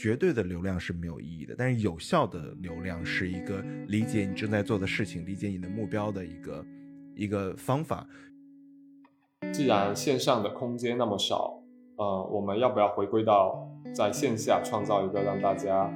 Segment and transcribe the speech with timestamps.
[0.00, 6.66] 绝对的流量是没有意义的，但是有效的流量是一个理解你正在做的事情、理解你的目标的一个
[7.14, 8.08] 一个方法。
[9.52, 11.62] 既然线上的空间那么少，
[11.96, 15.92] 呃，我们要不要回归到在线下创造一个让大家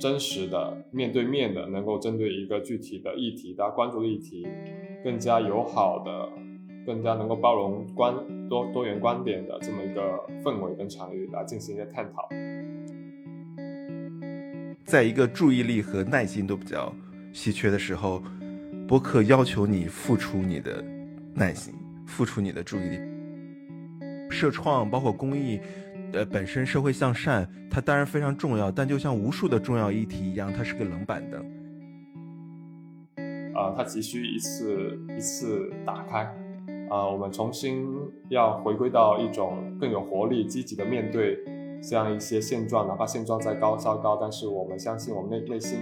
[0.00, 4.48] 真实的面对面的，能够针对一个具体的议题，大家关注的议题，
[5.04, 6.30] 更加友好的、
[6.86, 8.14] 更加能够包容观
[8.48, 10.00] 多多元观点的这么一个
[10.42, 12.26] 氛围跟场域来进行一些探讨。
[14.84, 16.94] 在一个注意力和耐心都比较
[17.32, 18.22] 稀缺的时候，
[18.86, 20.84] 播客要求你付出你的
[21.34, 21.74] 耐心。
[22.04, 22.98] 付出你的注意力，
[24.28, 25.58] 社创包括公益，
[26.12, 31.40] 呃，本身社会向善，它当然非常重要，但就像无数的重要议题一样，它是个冷板凳。
[33.54, 36.18] 啊，它急需一次一次打开，
[36.90, 37.86] 啊，我们重新
[38.28, 41.38] 要回归到一种更有活力、积极的面对
[41.82, 45.78] 这样一些现状，哪怕现状再高糟糕，但是我们相信我们内内心。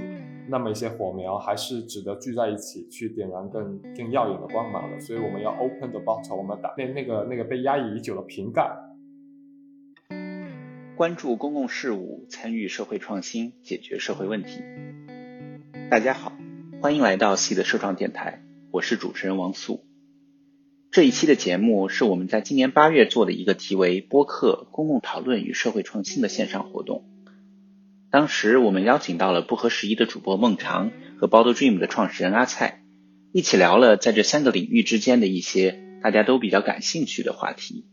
[0.48, 8.68] 那么一些火苗还是值得聚在一起去点燃更更耀眼的光芒的，所以我们要 open the bottle，我们打那那个那个被压抑已久的瓶盖。
[10.96, 14.62] 关注公共事务，参与社会创新，解决社会问题。
[15.88, 16.32] 大家好，
[16.82, 19.84] 欢迎来到 C 的社创电台，我是主持人王素。
[20.92, 27.04] 这一期的节目是我们在今年八月做的一个题为“播客公共讨论与社会创新”的线上活动。
[28.10, 32.82] 当时我们邀请到了不合时宜的主播孟尝和 Bottle Dream 的创始人阿蔡，
[33.30, 37.86] 一起聊了在这三个领域之间的一些大家都比较感兴趣的话题。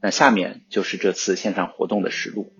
[0.00, 2.52] 那下面就是这次线上活动的实录。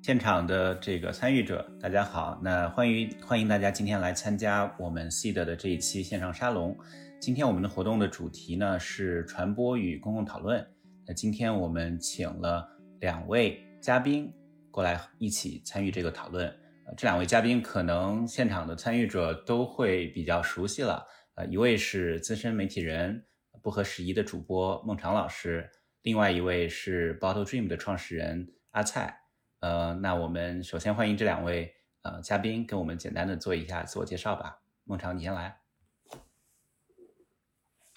[0.00, 6.78] 现场的这个参与者，大家好，那欢迎欢迎大家今天来参加我们 Seed 的这一期线上沙龙。
[7.22, 10.66] 今天我们的活动的主题呢是传播与公共讨论。
[11.06, 14.28] 那今天我们请了两位嘉宾。
[14.72, 16.48] 过来一起参与这个讨论，
[16.84, 23.24] 呃，这两位嘉宾可能现场的参与者都会比较熟悉了，呃，一位是资深媒体人
[23.62, 25.70] 不合时宜的主播孟尝老师，
[26.02, 29.16] 另外一位是 Bottle Dream 的创始人阿蔡，
[29.60, 35.61] 呃，那我们首先欢迎这两位呃嘉宾跟我们简单的做一下自我介绍吧，孟尝你先来。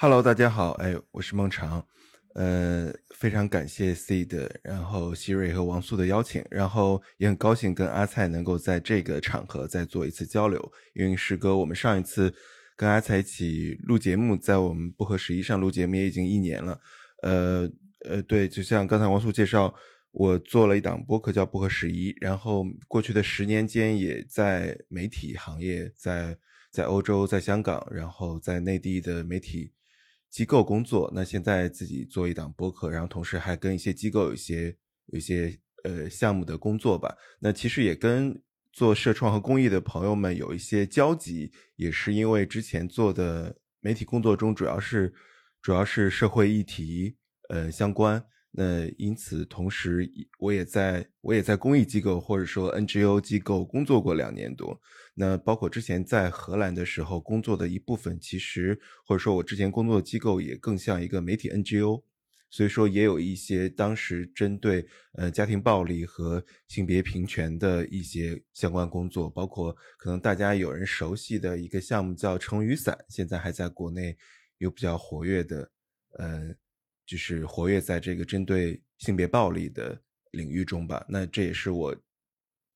[0.05, 1.83] Hello，大家好，哎，我是孟尝。
[2.35, 10.71] 呃，非常感谢 C 的，然后希瑞和王素的邀请，然后也很高兴跟阿蔡能够在这个场合再做一次交流。
[10.93, 12.31] 因为时隔我们上一次
[12.77, 16.79] 跟阿蔡一起录节目，在我们不合时宜上录节目也已经一年了。
[17.23, 17.67] 呃
[18.07, 19.73] 呃，对，就像刚才王素介绍，
[20.11, 26.37] 我做了一档播客叫不合时宜，然后过去的十年间也在媒体行业，在
[26.69, 29.71] 在欧洲、在香港，然后在内地的媒体。
[30.35, 34.75] 机构工作，那现在自己做一档播客，然后同时还跟一些机构有一些
[35.05, 37.15] 有一些呃项目的工作吧。
[37.39, 38.37] 那其实也跟
[38.73, 45.13] 做社创和公益的朋友们有一些交集，也是因为之前做的媒体工作中主要是
[45.61, 47.15] 主要是社会议题
[47.47, 48.21] 呃相关。
[48.57, 54.79] 那因此，同时我也在我也在公益机构或者说 NGO 机构工作过两年多。
[55.13, 62.01] 那包括之前在荷兰的时候工作的一部分，其实或者说我之前工作机构也更像一个媒体 NGO，
[62.49, 74.17] 所以说也有一些当时针对呃家庭暴力和性别平权的一些相关工作，包括可能大家有人熟悉的一个项目叫撑雨伞，现在还在国内
[74.59, 75.69] 有比较活跃的
[76.17, 76.55] 呃。
[77.05, 80.01] 就是活跃在这个针对性别暴力的
[80.31, 81.05] 领域中吧。
[81.07, 81.95] 那这也是我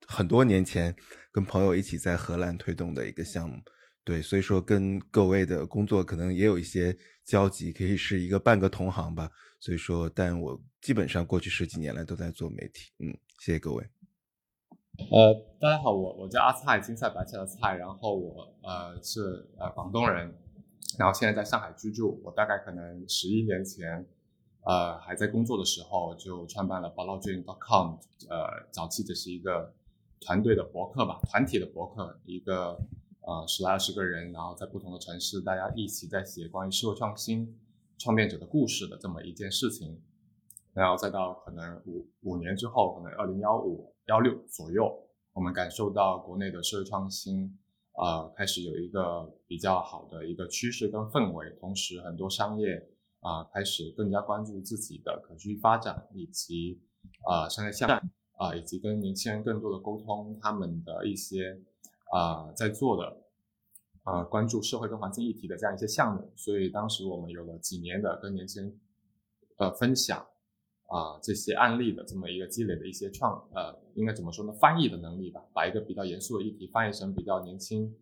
[0.07, 0.95] 很多年前
[1.31, 3.55] 跟朋友一起在荷兰推动的一个项目。
[4.03, 9.29] 对，所以说跟各位的工作可能也有一些交集，可以是一个半个同行吧。
[9.59, 12.91] 所以说，但我基本上过去十几年来都在做媒体。
[12.99, 13.83] 嗯，谢谢各位。
[15.11, 17.75] 呃，大家好，我我叫阿蔡，青菜白菜的菜。
[17.75, 19.21] 然后我呃是
[19.59, 20.33] 呃广东人，
[20.97, 22.19] 然后现在在上海居住。
[22.23, 24.05] 我大概可能十一年前。
[24.65, 27.95] 呃，还在工作的时候就创办了 bottledream.com，
[28.29, 29.73] 呃，早期只是一个
[30.19, 32.77] 团队的博客吧，团体的博客，一个
[33.21, 37.57] 呃十来二十个人，然后在不同的城市，大家一起在写关于社会创新
[37.97, 40.01] 创变者的故事的这么一件事情，
[40.73, 44.93] 然后再到可能五五年之后，可能二零幺五幺六左右，
[45.33, 47.57] 我们感受到国内的社会创新，
[47.93, 52.89] 呃，开始有一个比较好的一个趋势跟氛围，同时很多商业。
[53.21, 56.79] 啊，开始更加关注自己的可持续发展，以及
[57.27, 57.89] 啊，商业向
[58.37, 61.61] 啊，以及跟年轻人更多的沟通，他们的一些
[62.13, 63.17] 啊在做的
[64.03, 66.31] 啊关注社会跟环境议题的这样一些项目。
[66.35, 68.79] 所以当时我们有了几年的跟年轻人
[69.57, 70.25] 呃分享
[70.87, 77.93] 啊这些案例的这么一个积累的一些创呃应该怎么说呢翻译的能力吧，把一个比较严肃的议题翻译成比较年轻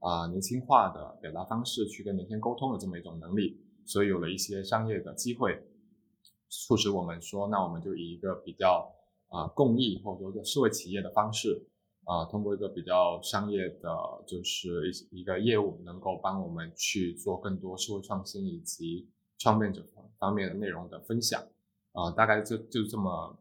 [0.00, 5.62] 啊年轻化的表达方式去跟年轻人沟通的这么一种能力，所以有了一些商业的机会，
[6.48, 8.92] 促使我们说那我们就以一个比较
[9.28, 11.68] 啊公益或者说社会企业的方式。
[12.08, 13.90] 啊，通过一个比较商业的，
[14.28, 19.84] 就是一一个业务，能够帮我们去做更多社会创新以及创变者
[20.16, 21.42] 方面的内容的分享。
[21.90, 23.36] 啊，大概就就这么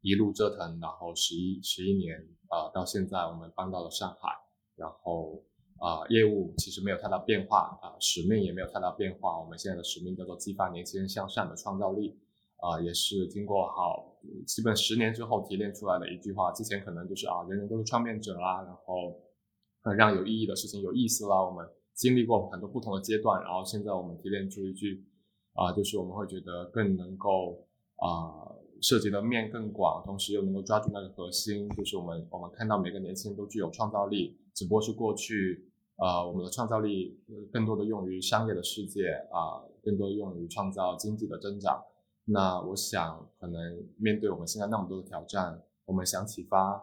[0.00, 2.18] 一路折腾，然后十一十一年
[2.48, 4.28] 啊，到现在我们搬到了上海，
[4.74, 5.40] 然后
[5.84, 9.38] 啊，业务其实没有太大变化啊，使命也没有太大变化。
[9.38, 12.18] 我们现在的使命叫做激发年轻人向上的创造力。
[12.56, 14.16] 啊，也是经过好
[14.46, 16.50] 基本十年之后提炼出来的一句话。
[16.52, 19.20] 之前可能就是啊，人人都是创变者啦，然后
[19.94, 21.44] 让有意义的事情有意思啦。
[21.44, 25.04] 我们经历过很多不同的阶段，然后现在我们提炼出一句
[25.52, 28.48] 啊，就是我们会觉得更能够啊，
[28.80, 37.20] 涉及的面更广，同时又能够抓住那个核心，就是我们我们看到每个年轻人都具有创造力，只不过是过去啊，我们的创造力
[37.52, 41.82] 更多的用于商业的世界啊，更多用于创造经济的增长。
[42.24, 46.82] 那我想，可能面对我们现在那么多的挑战，我们想启发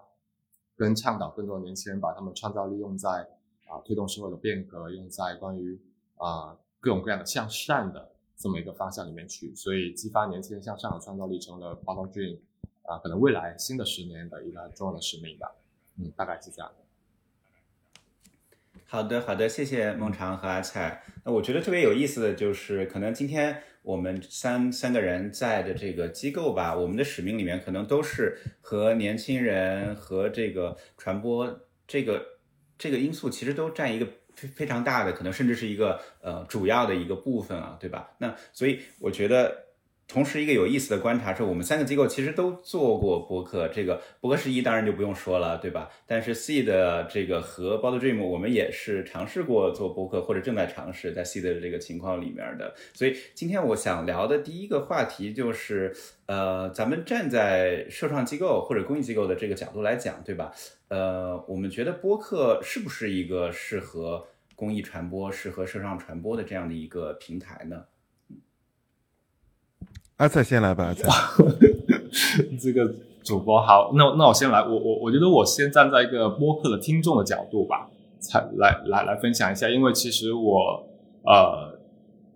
[0.77, 3.27] 跟倡导更多年轻人，把他们创造力用在
[3.67, 5.81] 啊推动社会的变革，用在关于
[6.15, 9.53] 啊各种各样的向善的这么一个方向里面去。
[9.55, 12.39] 所以，激发年轻人向上的创造力成了 Bottle Dream
[12.83, 15.53] 啊，可能未来新的十年的一个重要的使命吧。
[15.97, 16.71] 嗯，大概是这样。
[18.91, 21.01] 好的，好的，谢谢孟尝和阿菜。
[21.23, 23.63] 那我觉得特别有意思的就是，可能今天。
[23.83, 32.23] 我们三三个人在的这个机构吧，我们的使命里面可能都是和年轻人和这个传播这个
[32.77, 34.05] 这个因素，其实都占一个
[34.35, 38.11] 非非常大的，可能甚至是一个呃主要的一个部分啊，对吧？
[38.17, 39.70] 那所以我觉得。
[40.11, 43.69] 同时，一个有意思的观察是，我们三个机构其实都做过播客。
[43.69, 45.89] 这个博客十一当然就不用说了，对吧？
[46.05, 52.75] 但是 C 的这个和 b o d Dream，我们也是尝试过做播客，或者正在尝试在 C 的这个情况里面的。
[52.93, 60.51] 所以今天我想聊的第一个话题就是，呃，咱们站在社创机构或者公益机构的这个角度来讲，对吧？
[60.89, 67.85] 呃，我们觉得播客是不是一个适合公益传播、适合社创传播的这样的一个平台呢？
[70.21, 71.09] 阿菜先来吧，阿菜。
[72.61, 77.89] 这个主播好，那那我先来，我我我觉得我先站在一个播客的听众的角度吧，
[78.19, 80.85] 才来来来分享一下，因为其实我
[81.23, 81.75] 呃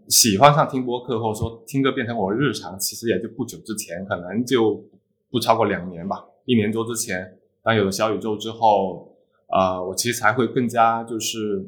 [0.07, 4.83] 喜欢上听播客，或者说听歌变成我日常，其实也就不久之前，可能就
[5.29, 9.15] 不超过两年吧，一年多之前，当有了小宇宙之后，
[9.45, 11.63] 啊，我其实才会更加就是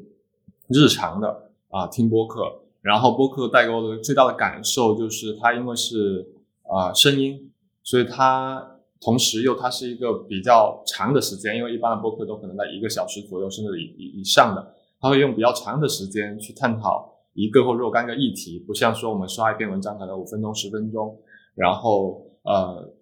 [0.70, 2.62] 日常的啊听播客。
[2.88, 6.26] 然后播客带给我的最大的感受就是，它因为是
[6.64, 7.52] 啊声音，
[7.84, 8.66] 所以它
[9.02, 21.20] 同时又它是一个比较长的时间，因为一般的播客都可能在一个小时左右甚至以以以上的，它会用比较长的时间去探讨一个或若干个议题，不像说我们刷一篇文章可能五分钟十分钟，
[21.56, 22.94] 然后呃，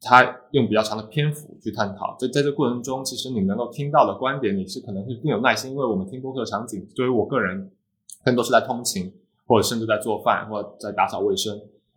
[0.00, 7.70] 它用比较长的篇幅去探讨，在在这过程中，其实你能够听到的观点，你是可能会更有耐心，因为我们听播客的场景，作为我个人，
[8.24, 9.12] 更多是在通勤。
[9.46, 11.54] 或者甚至在做饭或者在打扫卫生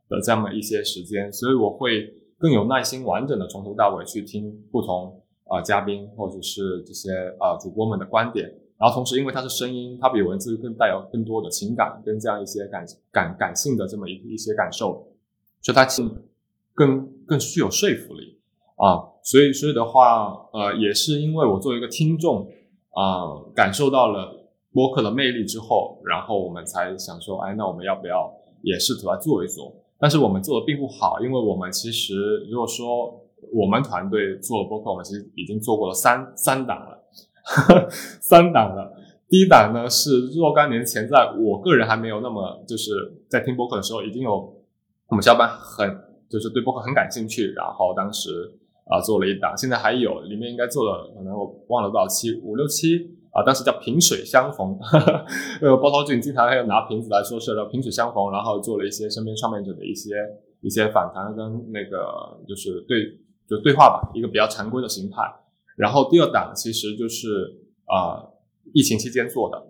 [0.10, 8.54] 的这样的一些时间，所以我会更有耐心、完整的从头到尾去听不同啊嘉宾或者是这些啊主播们的观点。
[8.78, 15.08] 然后同时，因为它是声音，它比文字更带有更多的情感跟这样一些感感感性的这么一一些感受，
[15.62, 15.86] 所以它
[16.76, 18.38] 更更具有说服力
[18.76, 19.18] 啊。
[19.24, 22.48] 所以所以的话，呃，也是因为我作为一个听众
[22.92, 24.37] 啊，感受到了。
[24.78, 28.32] 播客的魅力之后，然后我们才想说，哎，那我们要不要
[28.62, 29.74] 也试图来做一做？
[29.98, 32.14] 但是我们做的并不好，因为我们其实
[32.52, 33.20] 如果说
[33.52, 37.04] 我们团队做播客，我们其实已经做过了三三档了，
[38.22, 38.94] 三档了。
[39.28, 42.92] 第一档呢是若干年前，在我个人还没有那么就是
[43.28, 44.32] 在听播客的时候，已经有
[45.10, 45.90] 我们小伙伴很
[46.30, 48.30] 就是对播客很感兴趣，然后当时
[48.86, 53.17] 啊做了一档，现在还有里面应该做了可能我忘了多少期，五六期。
[53.38, 54.76] 啊，当时叫萍水相逢，
[55.62, 60.16] 呃，包涛俊经常还有拿瓶子来说事的，萍水相逢，然后做了一些身边创业者的一些
[60.62, 62.98] 一些访谈跟那个就是对
[63.48, 65.18] 就对话吧，一个比较常规的形态。
[65.76, 67.28] 然后第二档其实就是
[67.86, 68.26] 啊，
[68.74, 69.68] 疫情期间做的，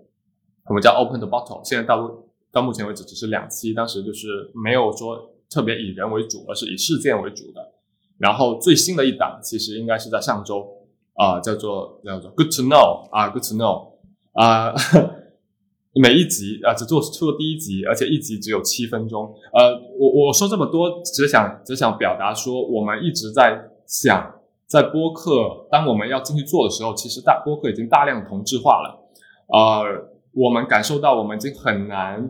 [0.70, 2.10] 我们叫 Open the Bottle，现在到
[2.54, 7.74] 到目前为止只是两期，当时就是没有说特别以人为主，而是以事件为主的。
[8.18, 10.66] 然后最新的一档其实应该是在上周。
[11.18, 13.94] 啊，叫做叫做 Good to know 啊，Good to know
[14.34, 14.72] 啊，
[16.00, 19.34] 每一集啊只做出了第一集，而且一集只有七分钟。
[19.52, 24.32] 呃，我我说这么多，只想只想表达说，我们一直在想，
[24.68, 29.10] 在播客，当我们要进去做的时候，其实大播客已经大量同质化了。
[29.48, 32.30] 呃，我们感受到我们已经很难，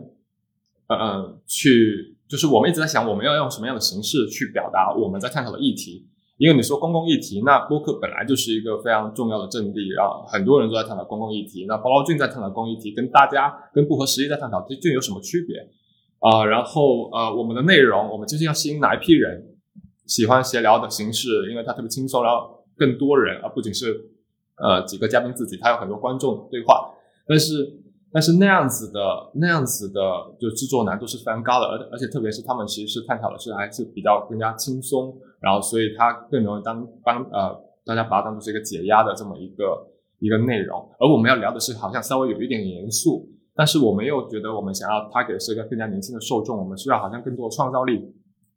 [0.88, 6.08] 呃，去，就是我们一直在想，我们要用什么样的形式去表达我们在探讨的议题。
[6.38, 11.66] 因为你说公共议题，那播客本来就是一个非常重要的阵地，然后很多人都在探讨公共议题。
[11.66, 15.68] 那包劳俊在探讨公共议题，跟大家跟不合时宜在探讨，这这有什么区别
[16.20, 16.44] 啊？
[16.44, 19.56] 然后呃，我们的内容，我们究竟要吸引哪一批人
[20.06, 21.50] 喜欢闲聊的形式？
[21.50, 24.00] 因为它特别轻松，然后更多人，而不仅是
[24.62, 26.94] 呃几个嘉宾自己，他有很多观众对话。
[27.26, 27.80] 但是
[28.12, 29.00] 但是那样子的
[29.34, 30.00] 那样子的
[30.38, 35.18] 就制作难度是非常高的，而而且特别是他们其实是探讨的是还是比较更加轻松。
[35.40, 39.86] 然后，所以它更容易当帮呃大家把它当做是一个解压的这么一个
[40.18, 48.12] 一个内容，而我们要聊的是好像稍微有一点严肃，但是我们又觉得我们想要它给是一个更加年轻的受众，我们需要好像更多的创造力，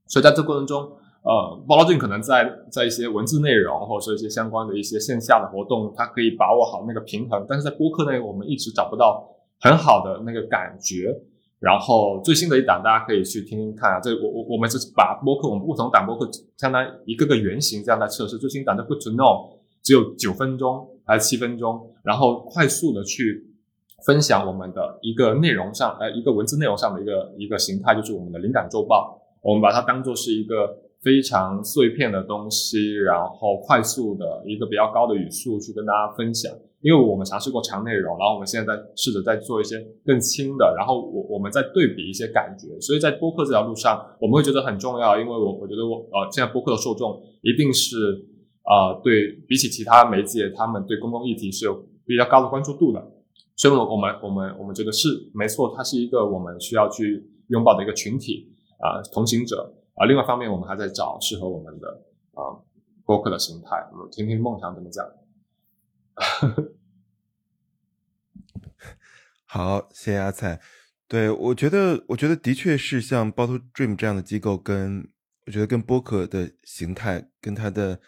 [0.08, 0.82] 所以在这过程中，
[1.24, 9.24] 呃，包劳俊可能在在一些文字内容或者说一些相关的一些线下的活动，它可以把握好那个平衡，但是在播客内我们一直找不到
[9.60, 11.16] 很好的那个感觉。
[11.62, 14.00] 然后最新的一档，大家可以去听听看啊。
[14.00, 16.28] 这我我我们是把播客，我们不同档播客
[16.58, 18.36] 相当于一个个原型这样在测试。
[18.40, 23.46] 最新档的 Good to Know 只有九分钟还是七分钟，然后快速的去
[24.08, 29.22] 分享我们的一个内容上，呃，一个文字内容上的一个一个形态，就是我们的灵感周报。
[29.44, 30.68] 我们把它当做是一个
[31.04, 36.52] 非常碎片的东西，然后快速的一个比较高的语速去跟大家分享。
[36.82, 47.96] 因为我们尝试过长内容，然后我们现在在试着在做一些更轻的，然后我我们在对比一些感觉，所以在播客这条路上，我们会觉得很重要，因为我我觉得我呃现在播客的受众一定是
[48.64, 53.00] 啊对比起其他媒介，他们对公共议题是有比较高的关注度的，
[53.56, 61.88] 所以我们我们我们觉得是没错，它是一个我们需要去拥抱的一个群体啊同行者啊，另外一方面我们还在找适合我们的
[62.34, 62.58] 啊
[63.06, 65.06] 播客的形态，我们听听梦想怎么讲。
[69.46, 70.62] 好，谢谢阿菜。
[71.08, 75.10] 对我觉得，我觉得的确是像 Bottle Dream 这样的机构，跟
[75.46, 78.00] 我觉得跟播客的形态跟它的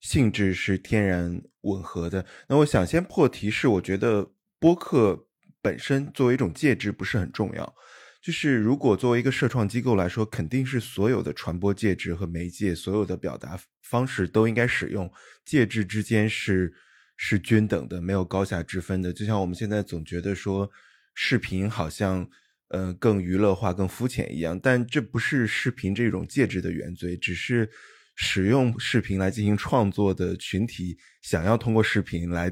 [0.00, 2.26] 性质是天然吻合的。
[2.48, 5.28] 那我想先破题是，我觉得播客
[5.62, 7.74] 本身作为一种介质不是很重要。
[8.20, 15.10] 就是如果作为一个社创机构来说，肯定是所有的传播介质和媒介，所有的表达方式都应该使用
[15.44, 16.74] 介质之间是。
[17.22, 19.12] 是均等的，没有高下之分的。
[19.12, 20.70] 就像我们现在总觉得说，
[21.14, 22.26] 视频好像，
[22.68, 27.68] 呃，更娱乐化、更肤浅一样，但这不是视频这种介质的原罪，只是
[28.16, 32.50] 使用视频来进行创作的群体想要通过视频来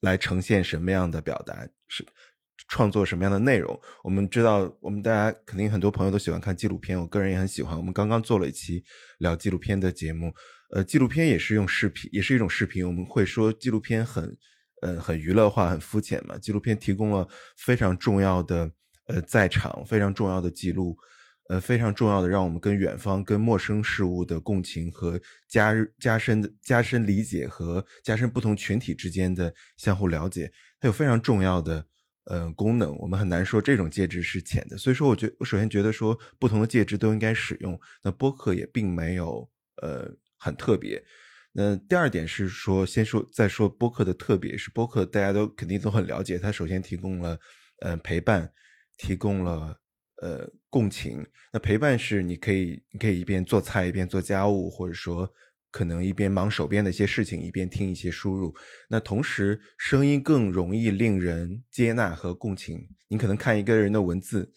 [0.00, 2.06] 来呈现什么样的表达，是
[2.68, 3.76] 创作什么样的内容。
[4.04, 7.76] 我们知道，我们大家肯定很多朋友都喜欢看纪录片，我个人也很喜欢。
[7.76, 8.84] 我们刚刚做了一期
[9.18, 10.32] 聊纪录片的节目。
[10.74, 12.84] 呃，纪录片也是用视频，也是一种视频。
[12.84, 14.36] 我们会说纪录片很，
[14.82, 16.36] 呃，很娱乐化、很肤浅嘛。
[16.36, 18.68] 纪录片提供了非常重要的，
[19.06, 20.96] 呃，在场非常重要的记录，
[21.48, 30.50] 呃，非常重要的让我们跟远方、跟陌生事物的共情和加加深的加深理解和加深不同群体之间的相互了解，
[30.80, 31.86] 它有非常重要的
[32.24, 32.98] 呃功能。
[32.98, 34.76] 我们很难说这种介质是浅的。
[34.76, 37.78] 所以说，我觉我首先觉得说不同的介质都应该使用。
[38.02, 39.48] 那播客也并没有
[39.80, 40.12] 呃。
[40.44, 41.02] 很特别。
[41.52, 46.38] 那第二点是说，先说再说播客的特别，是播客大家都肯定都很了解。
[46.38, 47.38] 它首先提供了
[47.80, 48.52] 呃陪伴，
[48.98, 49.74] 提供了
[50.20, 51.24] 呃共情。
[51.52, 55.32] 那陪伴是你可以你可以一边做菜一边做家务，或者说
[55.70, 58.54] 可能一边忙手边的一些事情，一边听一些输入。
[58.88, 62.86] 那同时声音更容易令人接纳和共情。
[63.08, 64.52] 你可能看一个人的文字。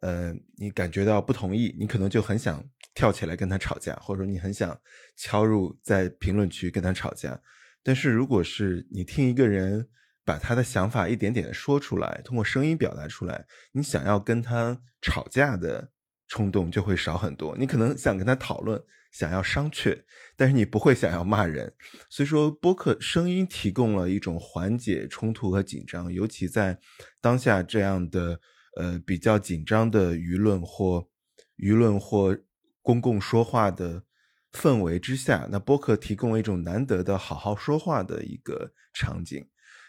[0.00, 2.64] 呃，你感觉到不同意，你可能就很想
[2.98, 4.76] 跳起来跟他吵架，或者说你很想
[5.14, 7.40] 敲入在评论区跟他吵架。
[7.84, 9.88] 但是如果是你听一个人
[10.24, 15.92] 把他的想法一点点的说出来，通过声音表达出来，你想要跟他吵架的
[16.26, 17.56] 冲动就会少很多。
[17.56, 20.02] 你可能想跟他讨论，想要商榷，
[20.36, 21.72] 但是你不会想要骂人。
[22.10, 26.76] 所以说，播客声音提供了一种缓解冲突和紧张，尤其在
[27.20, 28.40] 当下这样的。
[28.76, 31.08] 呃，比较紧张的舆论或
[31.56, 32.38] 舆论或
[32.82, 34.04] 公共说话的
[34.52, 39.46] 氛围之下，那播客提供了一种难得的好好说话的一个场景。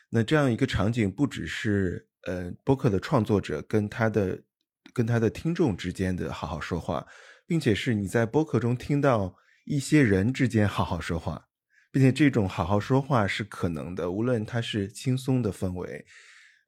[0.10, 4.44] 那这样一个场景，不只是呃播客的创作者跟他的
[4.94, 7.06] 跟他的听众之间的好好说话，
[7.46, 11.48] 并且是你在播客中听到一些人之间好好说话，
[11.92, 16.06] 并且这种好好说话是可能的，无论它是轻松的氛围。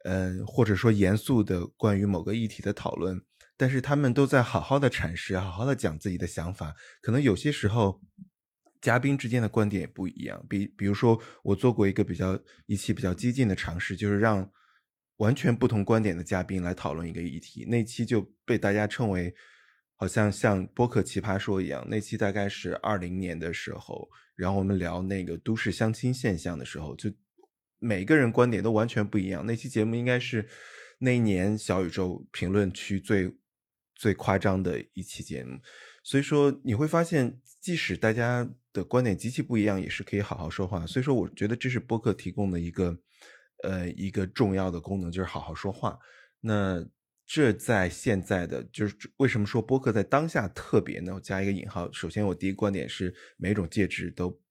[0.04, 3.22] 呃，或者说严肃的关于某个议题的讨论，
[3.62, 6.76] 但是他们都在好好的阐释，好好的讲自己的想法。
[7.00, 8.02] 可能有些时候，
[8.82, 10.44] 嘉宾之间的观点也不一样。
[10.50, 14.52] 比比如说，我做过一个比较一期比较激进的尝试，就是让
[15.18, 17.64] 完全不同观点的嘉宾来讨论一个议题。
[17.66, 19.32] 那期就被大家称为
[19.98, 21.86] 好像像播客奇葩说一样。
[21.88, 27.14] 那期大概是二零年的时候，然后我们聊那个都市相亲现象的时候，就。
[27.84, 29.44] 每个人观点都完全不一样。
[29.44, 30.48] 那期节目应该是
[31.00, 33.36] 那一年小宇宙评论区最
[34.02, 35.60] 最夸张的一期节目。
[36.04, 40.88] 所以说你会发现，即使大家的观点极其不一样，也是可以好好说话。
[40.88, 42.98] 所以说，我觉得这是播客提供的一个
[43.62, 46.00] 呃一个重要的功能，就是好好说话。
[46.40, 46.84] 那
[47.28, 51.14] 这在现在的就是为什么说播客在当下特别呢？
[51.14, 51.92] 我加一个引号。
[51.92, 54.42] 首先，我第一个观点是每种介质都。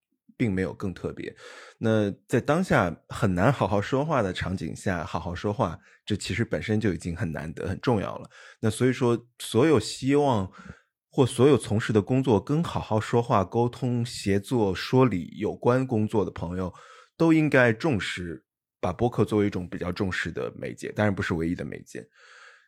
[0.41, 1.37] 并没有更特别。
[1.77, 8.31] 那在当下很难好好说话的场景下，好好说话，这其实本身就已经很难得、很重要了。
[8.59, 10.51] 那所以说，所有希望
[11.11, 16.73] 或所有从事的工作跟好好说话、沟通、协作、说理有关工作的朋友，
[17.19, 18.43] 都应该重视
[18.81, 22.09] 把播客作为一种比较重视的媒介，当然不是唯一的媒介。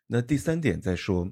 [0.07, 1.27] 那第三点再说，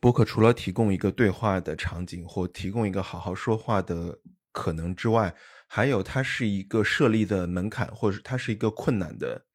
[0.00, 4.16] 播客除了提供一个对话的场景或提供一个好好说话的
[4.52, 5.34] 可能之外，
[5.68, 9.46] 还有，它是一个设立的门槛，或者它是一个困难的，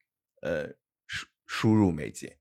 [0.42, 0.68] 呃，
[1.06, 2.36] 输输入媒介。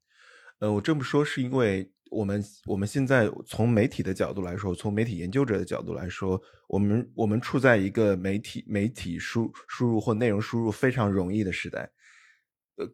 [0.59, 11.89] 呃，我这么说是因为我们我们现在从媒体的角度来说，从媒体研究者的角度来说，我们我们处在一个媒体媒体输输入或内容输入非常容易的时代。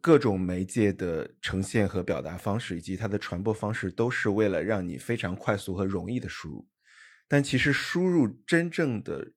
[0.00, 6.68] 各种媒介的呈现和表达方式以及它的传播方式，都是为了让你非常快速和容易的输入。
[7.26, 9.32] 但其实输入真正的。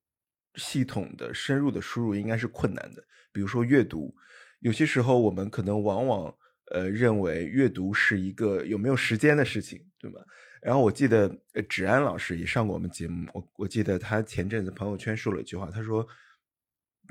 [0.55, 4.13] 系统的深入的输入应该是困难的，比如说阅读，
[4.59, 6.33] 有些时候我们可能往往
[6.71, 10.19] 呃认为阅读是一个有没有时间的事情，对吧？
[10.61, 16.07] 然后我记得呃芷安老师也上过我们节目，我我记得他前阵子朋友圈说了一句话，他说：“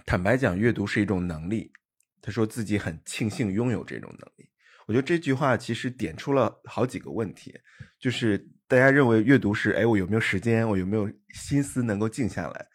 [0.07, 1.73] 坦白讲，阅读是一种能力。”
[2.23, 4.49] 他说自己很庆幸拥有这种能力。
[4.87, 7.59] 我觉得这句话其实点出了好几个问题，
[7.99, 8.39] 就是
[8.69, 12.67] 大家认为阅读是哎我有没有时间，我有没有心思能够静下来。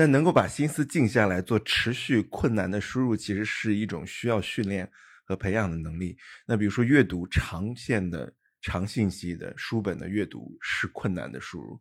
[0.00, 4.90] 但能够把心思静下来做持续困难的输入，其实是一种需要训练
[5.26, 6.16] 和培养的能力。
[6.46, 8.32] 那比如说阅读长线的
[8.62, 11.78] 长信息的书本的阅读是困难的输入，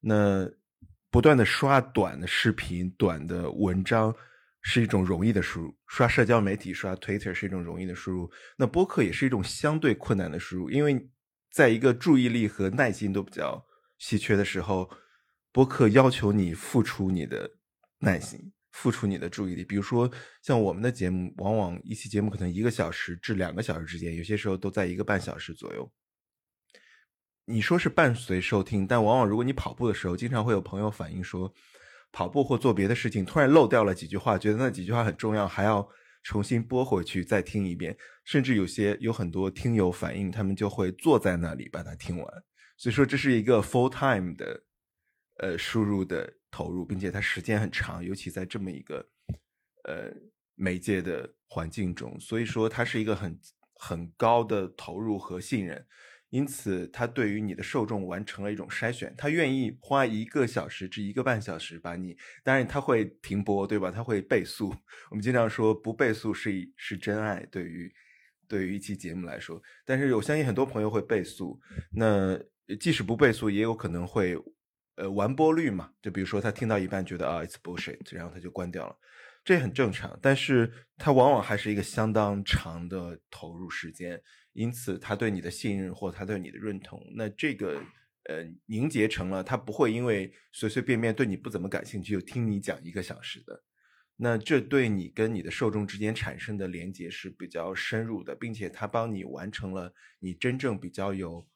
[0.00, 0.50] 那
[1.10, 4.16] 不断的刷短的视频、短的文章
[4.62, 8.32] 是一种容易的输入，刷社交媒体、刷 Twitter 是一种容易的输入。
[8.56, 11.10] 那播客也是一种相对困难的输入，因为
[11.52, 13.62] 在一个注意力和耐心都比较
[13.98, 14.90] 稀缺的时候。
[15.50, 17.50] 播客要求你付出你的
[18.00, 19.64] 耐心，付出你的注意力。
[19.64, 20.10] 比如说，
[20.42, 25.90] 像我们的节目，往往一期节目可能一个小时至两个小时之间，有些时候都在一个半小时左右。
[27.46, 31.52] 你说是伴随收听，但往往如果你跑步的时候，经常会有朋友反映说，
[32.12, 35.88] 跑步或做别的事情突然漏掉了几句话，觉得那几句话很重要，还要
[36.22, 37.96] 重新播回去再听一遍。
[38.24, 42.26] 甚至有些有很多听友反映，他们就会坐在那里把它听完。
[42.76, 44.62] 所以说，这是一个 full time 的。
[45.40, 49.06] 呃，输入的投入，并且它时间很长，尤其在这么一个
[49.84, 50.10] 呃
[50.54, 53.38] 媒介的环境中，所以说它是一个很
[53.74, 55.86] 很高的投入和信任，
[56.30, 63.90] 因此它对于你的受众完成了一种筛选，他愿意花一个小时至一个半小时把你，当然他会停播，对吧？
[63.90, 64.74] 他会倍速，
[65.10, 67.92] 我们经常说不倍速是是真爱，对于
[68.48, 71.60] 对于一期节目来说，但是我相信很多朋友会倍速，
[71.92, 72.38] 那
[72.80, 74.36] 即使不倍速，也有可能会。
[74.98, 78.98] 呃，完播率嘛，就比如说他听到一半觉得啊，it's bullshit，然后他就关掉了，
[79.44, 80.18] 这很正常。
[80.20, 84.20] 但是他往往还是一个相当长的投入时间，
[84.54, 87.80] 因此他对你的信任或他对你的认同，那这个
[88.24, 93.62] 呃凝结成了他不会因为随随便便对你不怎么感兴趣就听你讲一个小时的，
[94.16, 101.46] 那这对你跟你的受众之间产生的连接是比较深入的，并且他帮你完成了你真正比较有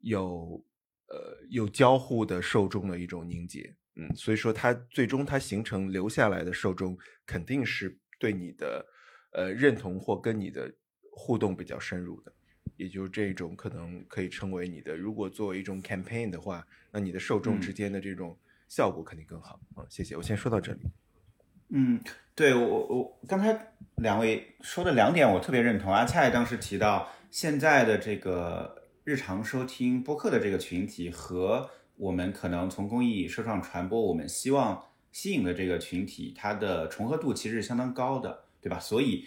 [0.00, 0.62] 有。
[1.10, 6.96] 呃，有交互的受众的一种凝结，嗯，所以说它最终它形成留下来的受众，
[7.26, 8.86] 肯定是对你的
[9.32, 10.72] 呃认同或跟你的
[11.10, 12.32] 互动比较深入的，
[12.76, 19.58] 也就是这种可能可以称为你的，如果作为一种 campaign 的话，那你的受众之间的这种效果肯定更好。
[19.76, 20.80] 嗯，谢谢，我先说到这里。
[21.70, 22.00] 嗯，
[22.36, 28.78] 对我我刚才两位说的两点我特别认同，阿蔡当时提到现在的这个。
[29.10, 38.78] 日常收听播客的这个群体和我们可能从公益社创传播，我们希望吸引的这个群体，它的重合度其实是相当高的，对吧？
[38.78, 39.26] 所以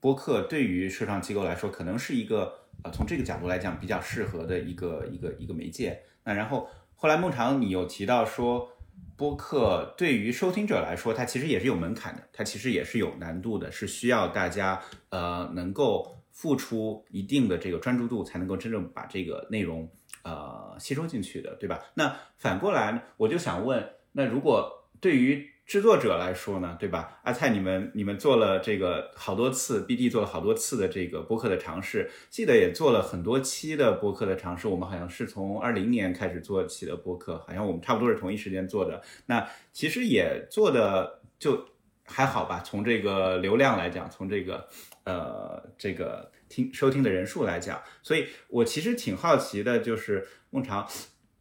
[0.00, 6.00] 播客对于社创机构来说，可能是一个呃从这个角度来讲比较适合的一个一个一个媒介。
[6.24, 8.70] 那然后后来孟尝你有提到说，
[9.14, 19.90] 播客对于收听者来说，它其实也是有门槛的，它其实也是有难度的，是需要大家呃能够付出一定的这个专注度，才能够真正把这个内容
[20.22, 21.80] 呃吸收进去的，对吧？
[21.94, 27.18] 那反过来，我就想问，那如果对于制作者来说呢，对吧？
[27.24, 34.68] 阿蔡，你们你们做了这个好多次，BD 做了好多次的这个播客的尝试，记得也做了很多期的播客的尝试。
[34.68, 39.02] 我们好像是从二零年开始做起的播客，好像我们差不多是同一时间做的。
[39.26, 41.66] 那其实也做的就
[42.08, 44.66] 还好吧，从这个流量来讲，从这个
[45.04, 50.88] 呃这个听收听的人数来讲，所以我其实挺好奇的，就是孟尝。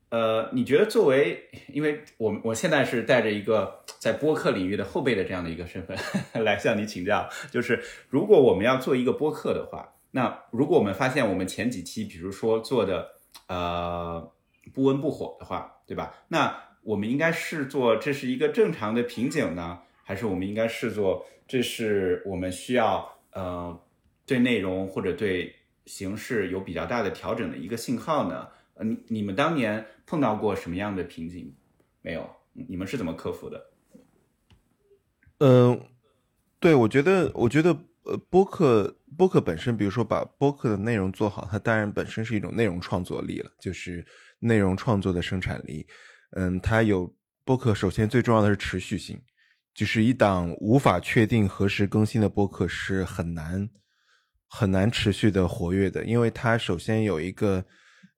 [0.09, 5.97] 呃，你觉得作为，因为我们我现在是带着一个在播客领域的后辈的这样的一个身份
[6.45, 13.09] 来向你请教，就是如果我们要做一个播客的话，那如果我们发现我们前几期，比如说做的
[13.49, 14.31] 呃
[14.73, 16.13] 不温不火的话，对吧？
[16.29, 23.77] 那我们应该视作这是一个正常的瓶颈呢，还是我们应该视作这是我们需要呃
[24.25, 25.53] 对内容或者对
[25.85, 28.47] 形式有比较大的调整的一个信号呢？
[28.75, 31.53] 呃，你你们当年碰到过什么样的瓶颈
[32.01, 32.25] 没有？
[32.53, 33.69] 你们是怎么克服的？
[35.39, 35.77] 嗯，
[36.57, 44.05] 对，我觉得，我觉得，呃，播客播客本身，比如说把播客的内容做好，它当然本身是一种内容创作力了，就是
[44.39, 45.85] 内容创作的生产力。
[46.31, 49.21] 嗯，它有播客，首先最重要的是持续性，
[49.77, 53.69] 就是一档无法确定何时更新的播客是很难
[54.49, 57.63] 很难持续的活跃的，因为它首先有一个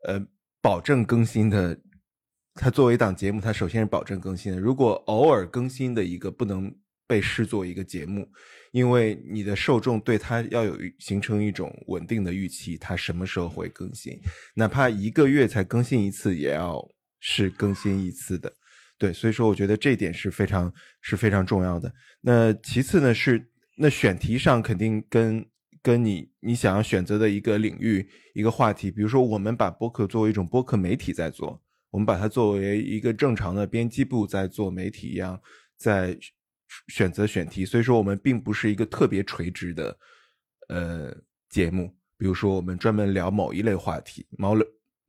[0.07, 0.19] 呃。
[0.61, 1.79] 保证更新的，
[2.55, 4.59] 它作为一档节目，它首先是保证更新的。
[4.59, 6.69] 如果偶尔更新的一个不能
[7.07, 8.27] 被视作一个节目，
[8.73, 14.19] 因为你的受众对它要有形成一种稳定的预期，它什么时候会更新，
[14.53, 16.85] 哪怕一个月才更新一次，也要
[17.21, 18.53] 是更新一次的。
[18.99, 21.91] 对，所以说我觉得这一点是非常是非常重要的。
[22.21, 25.43] 那其次呢是那选题上肯定跟。
[25.81, 35.41] 跟你你想要选择的一个领域一个话题，比如说我们把播客作为一种播客媒体在做，我们把它作为一个正常的编辑部在做媒体一样，
[35.77, 36.19] 在
[36.89, 37.65] 选择选题。
[37.65, 39.97] 所以说我们并不是一个特别垂直的
[40.67, 41.15] 呃
[41.49, 44.55] 节目，比如说我们专门聊某一类话题，某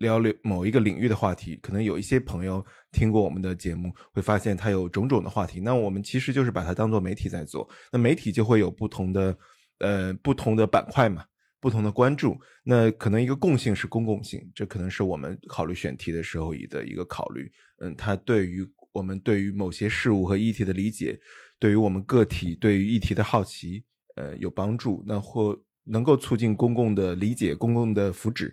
[0.00, 5.60] 聊聊某一个领域的话题，可能有一些朋友听过我们的节目，会发现它有种种的话题。
[5.60, 9.34] 那我们其实就是把它当做媒体在做，那媒体就会有不同的。
[9.82, 11.24] 呃，不同的板块嘛，
[11.58, 17.50] 不同的关注，那可能一个共性是公共性，这可能是我们考虑选题的时候的一个考虑。
[17.78, 21.18] 嗯，它对于我们对于某些事物和议题的理解，
[21.58, 23.82] 对于我们个体对于议题的好奇，
[24.16, 25.02] 呃，有帮助。
[25.06, 28.52] 那或能够促进公共的理解、公共的福祉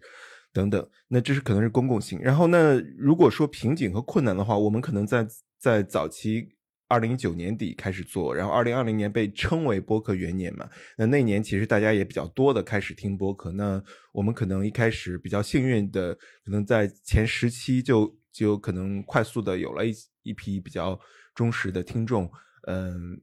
[0.58, 0.90] 等等。
[1.08, 2.20] 那这是可能是公共性。
[2.20, 5.28] 然后，那如果说瓶颈和困难的话，我们可能在
[5.60, 6.58] 在早期。
[6.90, 10.70] 二零一九年底开始做，然后二零二零年被称为播客元年嘛。
[10.98, 13.52] 那那年其实大家也比较多的开始听播客。
[13.52, 16.16] 那我们可能一开始比较幸运的，
[16.46, 19.94] 可能在前十期就就可能快速的有了一
[20.24, 20.98] 一批比较
[21.36, 22.32] 忠实的听众。
[22.68, 23.20] 嗯，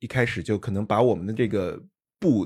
[0.00, 1.82] 一开始就可能把我们的这个
[2.20, 2.44] 不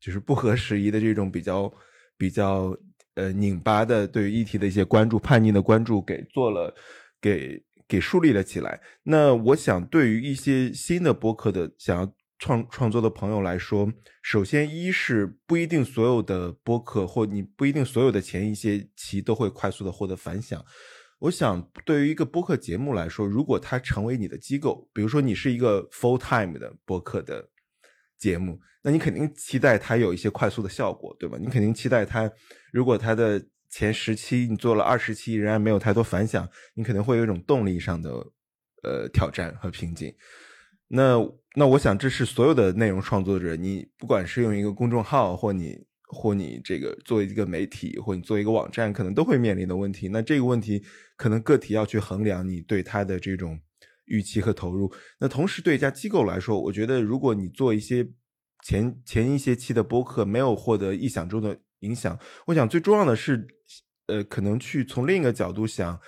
[0.00, 1.70] 就是不合时宜的这种比较
[2.16, 2.74] 比较
[3.14, 6.74] 呃拧巴的对于议题的一些关注、叛逆的关注给做了
[7.20, 7.62] 给。
[7.90, 8.80] 给树立了起来。
[9.02, 13.92] 那我想，对于一些新的播客的想要创创作的朋友来说，
[14.22, 20.64] 首先一是不一定所有的播客或你不一定所有的前一些期都会快速的获得反响。
[21.18, 27.48] 我想，对于一个播客节目来说，如果它成为你的机构，比如说你是一个 full time 的播客的
[28.20, 31.36] 节目，那你肯定期待它有一些快速的效果，对吧？
[31.40, 32.30] 你肯定期待它，
[32.70, 38.10] 如果它的前十期你做了二十期，仍然没有太多反响，你可能会有一种动力上的
[38.82, 40.14] 呃挑战和瓶颈。
[40.86, 41.16] 那
[41.54, 45.78] 那我想这是所有的内容创作者，你不管是用一个公众号，或你
[46.08, 50.08] 或你这个作为一个媒体，或你做一个网站，可能都会面临的问题。
[50.08, 50.84] 那这个问题
[51.16, 53.58] 可能个体要去衡量你对他的这种
[54.10, 54.92] 预期和投入。
[55.18, 58.06] 那同时对一家机构来说，我觉得如果你做一些
[58.62, 63.48] 前前一些期的播客，没有获得意想中的影响，我想最重要的是。
[64.06, 66.00] 呃，可能去从另一个角度想，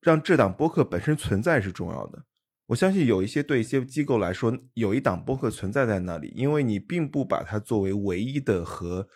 [0.00, 2.24] 让这档播客本身存在是重要的。
[2.66, 9.06] 我相信有一些对一些机构来说，有一档播客存在在那里，因为你并不把它作为唯一的和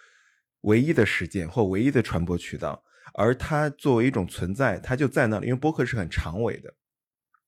[0.60, 2.80] 唯一的实践或唯一的传播渠道，
[3.14, 5.48] 而它作为一种存在，它就在那里。
[5.48, 6.72] 因为播客是很长尾的，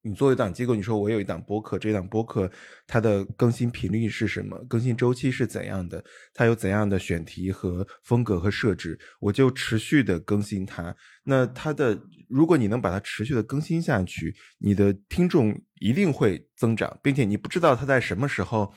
[0.06, 2.50] 你作为一档机构，你说我有一档播客，这档播客
[2.86, 4.54] 它的更新频率是什么？
[4.68, 6.04] 更新周期是怎样的？
[6.34, 8.98] 它有怎样的选题和风格和设置？
[9.18, 10.94] 我就持续的更新它。
[11.24, 18.74] 那它的，如果你能把它持续的更新下去，你的听众一定会增长，并且你不知道它在什么时候，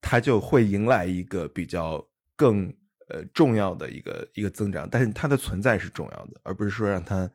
[0.00, 2.00] 它就会迎来一个比较
[2.36, 2.72] 更
[3.08, 4.88] 呃重要的一个一个增长。
[4.88, 7.28] 但是它的存在是重要的，而不是说让它。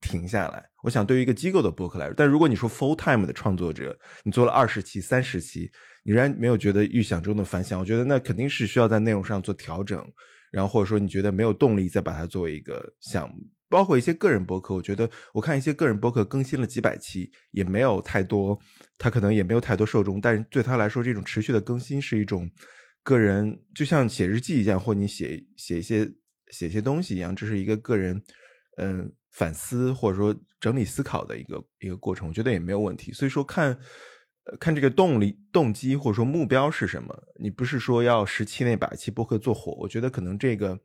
[0.00, 5.70] 停下来，我想对于一个机构的播客来说，但如果你说 full time 的创作者，你做了二十期、三十期，
[6.04, 10.02] 你仍然没有觉得预想中的反响，我觉得那肯定是需要在内容上做调整，
[10.50, 13.36] 然后或者说你觉得没有动力再把它作为一个项目，
[13.68, 18.58] 包括一些个人博客，我觉得我看一些个人博客更新了几百期，也没有太多，
[18.96, 22.50] 他可能也没有太多受众，但是对他来说，这种持续的更新是一种
[23.02, 26.10] 个人，就像写日记一样，或你写写一些
[26.52, 28.22] 写一些东西一样，这是一个个人，
[28.78, 29.12] 嗯。
[29.30, 33.12] 反思或者说整理思考的一个一个过程，我觉得也没有问题。
[33.12, 33.78] 所以说看，
[34.58, 37.16] 看这个动力、动机或者说目标是什么？
[37.38, 39.72] 你不是说要十期内把一期播客做火？
[39.78, 40.78] 我觉得可能这个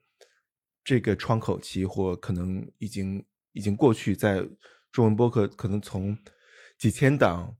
[0.83, 4.47] 这个窗口期或可能已经已经过去，在
[4.91, 6.15] 中文播客可能从
[6.77, 7.57] 几千档、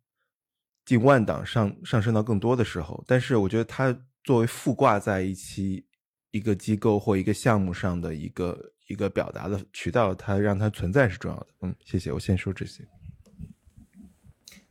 [0.86, 3.04] 近万档上上升到更多的时候。
[3.08, 5.88] 但是我觉得它作为附挂在一期
[6.30, 8.74] 一个机构或一个项目上的一个。
[8.88, 11.48] 一个表达的渠道，它让它存在是重要的。
[11.62, 12.12] 嗯，谢谢。
[12.12, 12.84] 我先说这些。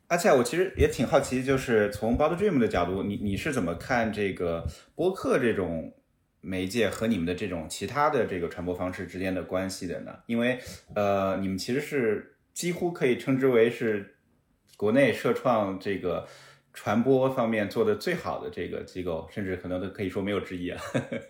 [0.08, 5.94] 阿菜，我其实也挺好奇，就是从 Board Dream 的角度，你你是怎么看这个播客这种
[6.40, 10.14] 媒介和你们的这种其他的这个传播方式之间的关系的呢？
[10.26, 10.58] 因为
[10.94, 14.16] 呃，你们其实是几乎可以称之为是
[14.76, 16.26] 国内社创这个。
[16.74, 20.82] 传播方面做的最好的这个机构，甚至可能都可以说没有之一啊。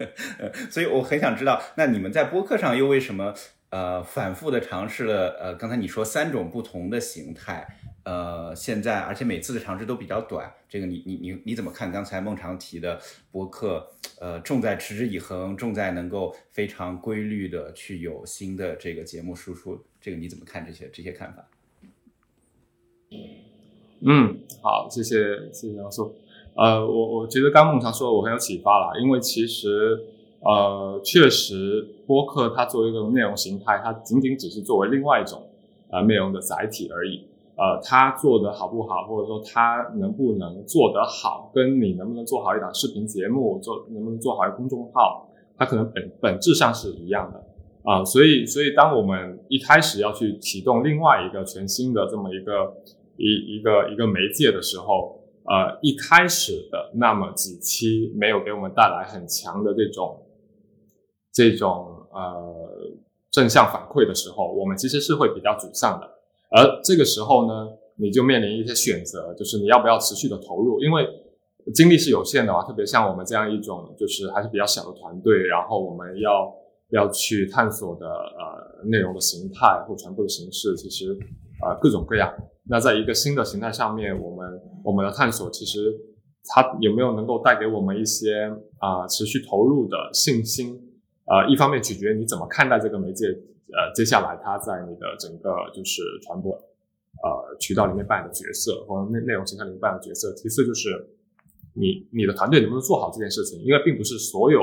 [0.70, 3.32] 所以我很想知道，那你们在播客上又为什么
[3.68, 7.66] 呃反复的尝试了呃刚才你说三种不同的形态，
[8.04, 11.92] 呃现在而且每次的尝试都比较短，这个你你你你怎么看？
[11.92, 12.98] 刚才孟常提的
[13.30, 13.86] 播客
[14.20, 21.46] 呃重在持之以恒，重在能够非常规律的去有新的这个节目输出，这个你怎么看这些这些看法？
[23.10, 23.43] 嗯，
[24.06, 25.16] 嗯好，谢谢
[25.50, 26.12] 谢谢杨叔。
[26.54, 29.98] 呃，我我觉得刚孟常说的我很有启发啦，因为其实
[30.40, 35.42] 呃，确实播客它作为一个内容形态，它仅仅只是作为另外一种
[35.90, 37.24] 呃内容的载体而已。
[37.56, 48.04] 呃，它做的好不好，或者说它能不能做得好，跟你能不能做好一档视频节目，做能不能做好一个公众号，它可能本本质上是一样的啊。
[48.04, 52.74] 所以所以当我们一开始要去启动另外一个全新的这么一个。
[53.16, 60.26] 一一个一个媒介的时候，呃，一开始的那么几期没有给我们带来很强的这种
[61.32, 62.54] 这种呃
[63.30, 66.06] 正向反馈的时候，我们其实是会比较沮丧的。
[66.50, 71.08] 而这个时候呢，你就面临一些选择，就是你要不要持续的投入，因为
[71.74, 72.62] 精力是有限的嘛。
[72.62, 76.54] 特别像我们这样一种就是还是比较小的团队，然后我们要
[76.90, 81.16] 要去探索的呃内容的形态或传播的形式，其实
[81.64, 82.32] 呃各种各样。
[82.66, 85.94] 那在一个新的形态上面，我们我们的探索其实
[86.48, 90.80] 它有没有能够带给我们一些啊持续投入的信心？
[91.26, 100.32] 呃，一方面取决于你怎么看待这个媒介，呃，接下来它在你的整个就是传播呃渠道里面扮演的角色，或者内内容形态里面扮演的角色。
[100.34, 100.88] 其次就是
[101.74, 103.60] 你你的团队能不能做好这件事情？
[103.60, 104.60] 因为并不是所有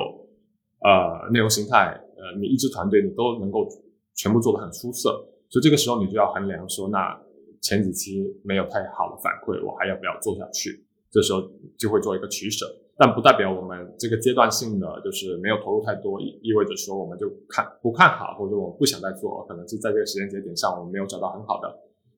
[0.84, 3.68] 呃内容形态，呃，你一支团队你都能够
[4.16, 5.10] 全部做得很出色，
[5.50, 7.22] 所以这个时候你就要衡量说那。
[7.62, 10.84] 前几期没有太好的反馈，我还要不要做下去？
[11.12, 11.42] 这时候
[11.78, 12.66] 就会做一个取舍，
[12.98, 21.68] 但不代表我们这个阶段性的就是没有投入太多，意味着说我们就看不看好，或者我不想再做，可能是在这个时间节点上我们没有找到很好的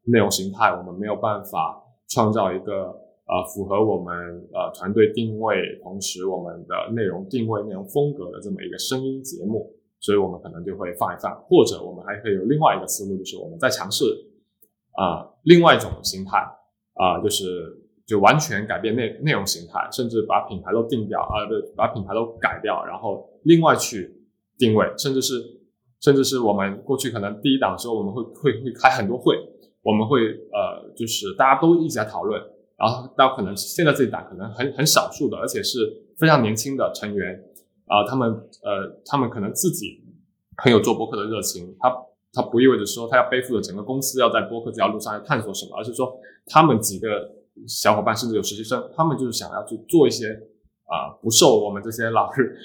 [0.06, 2.86] 内容形态，我们没有办法创造一个
[3.26, 4.16] 呃符合我们
[4.54, 14.06] 呃团队定位，同时我们的内容定位、内容风格的这么一个声音节目，所以我们可能就会放一放，或者我们还可以有另外一个思路，就是我们在尝试。
[14.94, 16.38] 啊，另外一种形态
[16.94, 17.46] 啊，就是
[18.06, 24.14] 就完全改变内内容形态，甚至把品牌都定掉啊，对，把品牌都改掉，然后另外去
[24.58, 25.42] 定位，甚至是
[26.00, 29.36] 甚至是我们过去可能第一档的时候，我们会会会开很多会，
[29.82, 32.40] 我们会呃，就是大家都一直在讨论，
[32.78, 35.80] 然后到可能现在这一档可能很很少数的，而且是
[36.20, 37.44] 非常年轻的成员
[37.88, 40.04] 啊，他们呃，他们可能自己
[40.58, 41.92] 很有做博客的热情，他。
[42.34, 46.12] 它不意味着说他要背负着整个公司要在播客这条路上要探索什么，而是说
[46.48, 47.32] 他们几个
[47.68, 50.28] 小伙伴甚至有实习生，他们就是想要去做一些
[50.86, 52.58] 啊不受我们这些老日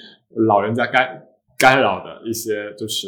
[0.47, 1.23] 老人家干
[1.55, 3.07] 干扰的一些就是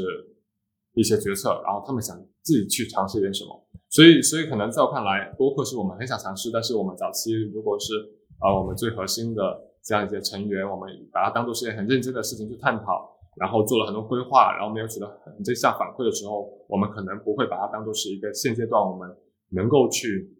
[0.93, 3.67] 一些决策，然后他们想自己去尝试一点什么。
[3.89, 7.93] 所以所以可能在我看来，播客是我们很想尝试，但是我们早期如果是
[8.39, 9.41] 啊我们最核心的
[9.83, 19.15] 这样一些成员，我们把它当做是一件很认真的事情去探讨，然后做了很多规划，然后没有取得很正向反馈的时候，我们可能不会把它当做是一个现阶段我们
[19.49, 20.37] 能够去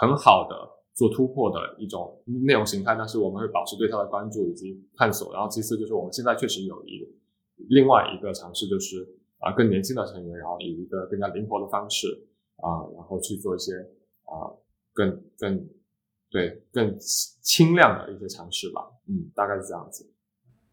[0.00, 0.54] 很好的
[0.94, 5.32] 做突破的一种内容形态，但是我们会保持对它的关注以及探索。
[5.32, 7.06] 然后其次就是我们现在确实有一
[7.68, 9.06] 另外一个尝试，就是
[9.38, 12.08] 啊更年轻的成员，然后以一个更加灵活的方式
[12.56, 13.72] 啊，然后去做一些
[14.24, 14.50] 啊
[14.92, 15.68] 更更
[16.30, 18.82] 对更轻量的一些尝试吧。
[19.08, 20.12] 嗯，大概是这样子。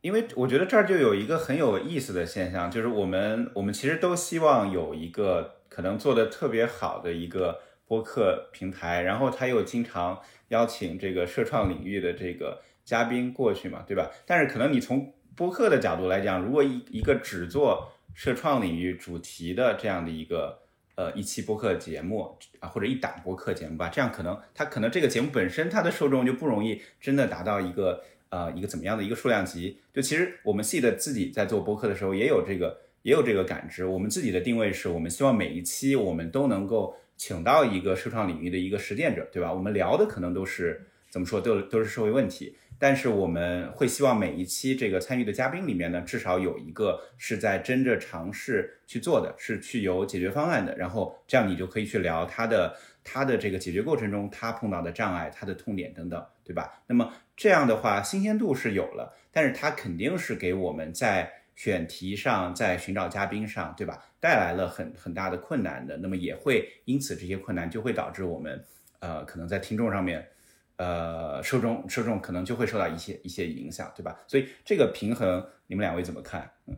[0.03, 14.11] 因为我觉得这儿就有一个很有意思的现象，就是我们我们其实都希望有一个可能做的特别好的一个播客平台，然后他又经常邀请这个社创领域的这个嘉宾过去嘛，对吧？
[14.25, 20.59] 但是可能你从播客的角度来讲，如果一一个只做社创领域主题的这样的一个
[20.95, 28.03] 呃一期播客节目啊，或者一档播客节目吧，这样可能它可能这个节目本身它的受众就不容易真的达到一个。
[28.33, 29.77] 呃，一个怎么样的一个数量级？
[29.93, 33.85] 就其实我们 seed 自己在做播客的时候，也有这个也有这个感知。
[33.85, 39.53] 我们自己的定位是我们希望每一期我们都能够请到一个社创领域的一个实践者，对吧？
[39.53, 56.84] 我们聊的可能都是怎么说，都都是社会问题，但是我们会希望每一期这个参与的嘉宾里面呢，至少有一个是在真正尝试去做的，是去有解决方案的，然后这样你就可以去聊他的他的这个解决过程中他碰到的障碍、他的痛点等等，对吧？
[56.88, 57.13] 那么。
[57.36, 65.97] 这样的话，新鲜度是有了，但是它肯定是给我们在选题上、在寻找嘉宾上，对吧，带来了很很大的困难的。
[65.97, 68.63] 那么也会因此这些困难就会导致我们，
[68.99, 70.29] 呃，可能在听众上面，
[70.75, 74.19] 呃，受众受众可能就会受到一些一些影响，对吧？
[74.27, 76.51] 所以这个平衡，你们两位怎么看？
[76.67, 76.77] 嗯，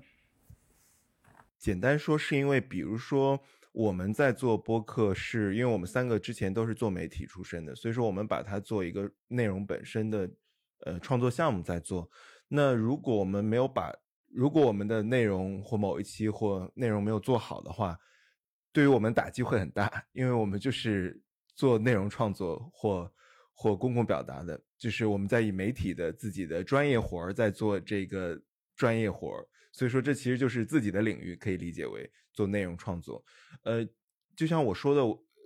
[1.59, 3.43] 简单说，是因为比如说。
[3.75, 10.31] 我们在做播客，是因为我们三个之前都是做媒体出身的，所以说我们把它做一个内容本身的
[10.85, 12.09] 呃创作项目在做。
[12.47, 13.93] 那如果我们没有把，
[14.31, 17.99] 如果我们的内容或某一期或内容没有做好的话，
[18.71, 21.21] 对于我们打击会很大，因为我们就是
[21.53, 23.11] 做内容创作或
[23.53, 28.41] 或公共表达的，就是我们在以媒体的自己的专业活儿在做这个
[28.73, 29.45] 专业活儿。
[29.73, 33.23] 所以说，这其实就是自己的领域，可以理解为做内容创作。
[33.63, 33.87] 呃，
[34.35, 35.01] 就像我说的，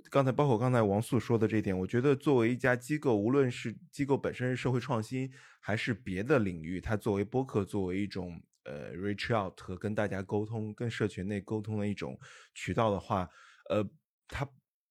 [0.09, 12.19] 刚才包括刚才王素说的这点，我觉得作为一家机构，无论是机构本身是社会创新，还是别的领域，它作为播客，作为一种呃 reach out 和跟大家沟通、跟社群内沟通的一种
[12.55, 13.29] 渠道的话，
[13.69, 13.87] 呃，
[14.27, 14.49] 它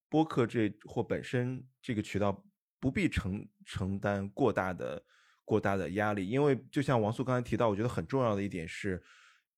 [0.09, 2.45] 播客这或本身这个渠道
[2.79, 5.05] 不必承承担过大的
[5.45, 9.03] 过大的压力，因为就像王素刚才提到，我觉得很重要的一点是。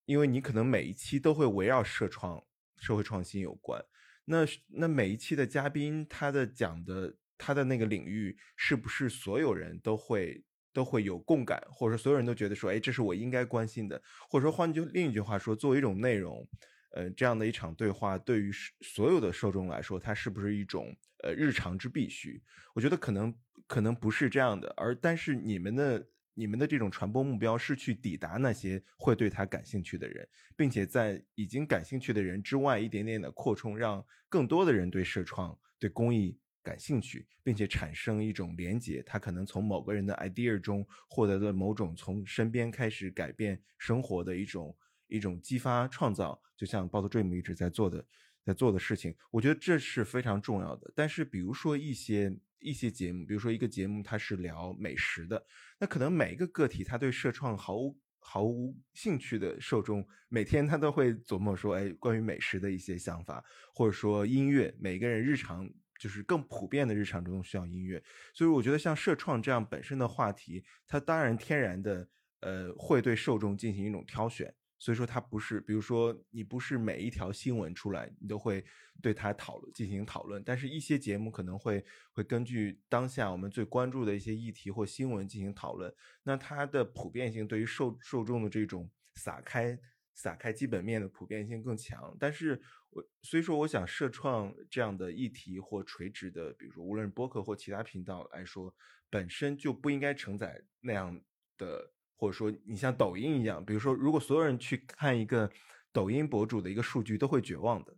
[0.06, 2.42] 因为你可能每一期都会围绕社创、
[2.78, 3.84] 社会创新有关，
[4.24, 16.44] 那那每一期的嘉宾他的讲的他的那个领域是不是所有人都会都会有共感，或者说所有人都觉得说，哎，这是我应该关心的，或者说换句另一句话说，作为一种内容，
[16.92, 22.42] 呃，这样的一场对话对于所有的受众来说，它是不是一种呃日常之必须？
[22.74, 23.32] 我觉得可能
[23.66, 26.08] 可能不是这样的，而但是你们的。
[26.34, 39.02] 你们的这种传播目标是去抵达那些会对他感兴趣的人，并且在已经感兴趣的人之外，一点点的扩充，让更多的人对社创、对公益感兴趣，并且产生一种连结。
[39.02, 44.76] 他可能从某个人的 idea 中获得了某种从身边开始改变生活的一种
[45.08, 48.06] 一种激发创造，就像 b o t Dream 一直在做的
[48.44, 49.14] 在做的事情。
[49.30, 50.92] 我觉得这是非常重要的。
[50.94, 52.38] 但是，比如说一些。
[52.62, 55.42] 一些节目，比如说一个节目，它是聊美食的，
[55.80, 63.42] 那可能每一个个体他对社创毫无毫无兴趣的受众，每天他都会琢磨说，哎，关于美食的一些想法，
[63.74, 68.02] 或者说音乐，每个人日常就是更普遍的日常中需要音乐，
[68.34, 72.06] 所以我觉得像社创这样本身的话题，它当然天然的
[72.40, 74.54] 呃会对受众进行一种挑选。
[74.80, 78.64] 所以说，它不是，比如说，你不是每一条新闻出来，你都会
[79.02, 80.42] 对它讨论进行讨论。
[80.42, 85.94] 但是，一些节目可能会会根据当下我们最关注的一些议题或新闻进行讨论。
[86.22, 89.78] 那它的普遍性对于受受众的这种撒开
[90.14, 92.16] 撒开基本面的普遍性更强。
[92.18, 98.74] 但是我所以说，我想社创这样的议题或垂直的，比如说无论是播客或其他频道来说，
[99.10, 101.20] 本身就不应该承载那样
[101.58, 101.92] 的。
[102.20, 105.50] 或者说，你像抖音一样，比如说，如果所有人去看一个
[105.90, 107.96] 抖音博主的一个数据，都会绝望的。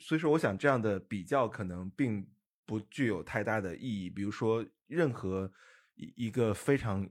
[0.00, 2.28] 所以说，我想这样的比较可能并
[2.66, 4.10] 不具有太大的意义。
[4.10, 5.48] 比如说，任何
[5.94, 7.08] 一一个非常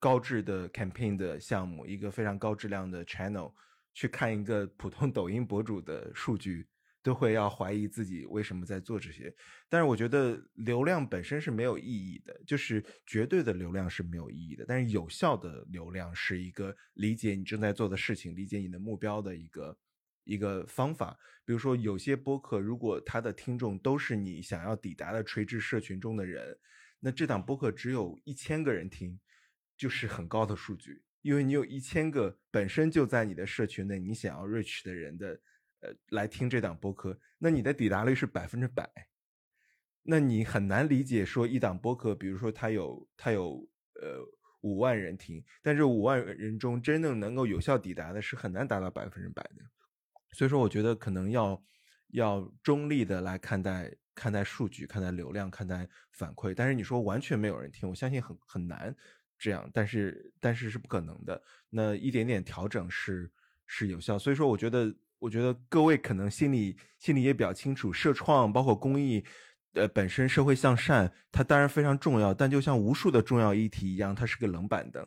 [0.00, 3.52] 高质的 campaign 的项目，一个非常高质量的 channel，
[3.92, 6.66] 去看一个普通 抖音博主的数据，
[7.04, 9.32] 都会要怀疑自己为什么在做这些。
[9.68, 14.64] 但是我觉得流量本身是没有意义的，就是绝对的流量是没有意义的。
[14.66, 19.78] 但是有效的流量是一个理解你正在做的事情、理解你的目标的一个
[20.24, 21.16] 一个方法。
[21.44, 26.58] 比如说，有些播客如果他的听众都是你想要抵达的垂直社群中的人，
[27.00, 29.20] 那这档播客只有一千个人听，
[29.76, 31.02] 就是很高的数据。
[31.20, 35.38] 因为你有一千个本身就在你的社群内，你想要 reach 的人的，
[35.84, 38.90] 呃，来听这档播客，那你的抵达率是百分之百。
[40.02, 43.68] 那你很难理解说一档播客，比如说它有它有
[44.00, 44.18] 呃
[44.62, 49.64] 五万人听，但这五万人中真正能够有效抵达的是很难达到百分之百的。
[50.32, 51.62] 所以说，我觉得可能要
[52.08, 56.54] 要中立的来看待看待数据、看待流量、看待反馈。
[56.54, 58.94] 但是你说完全没有人听，我相信很很难。
[59.36, 61.42] 这样，但是但是是不可能的。
[61.68, 63.30] 那一点点调整是
[63.66, 64.94] 是有效，所以说我觉得，
[65.24, 69.24] 我觉得各位可能心里心里也比较清楚，社创包括公益，
[69.72, 75.06] 呃，本身社会向善，它当然非常重要，但就像无数的重要议题一样，它是个冷板凳。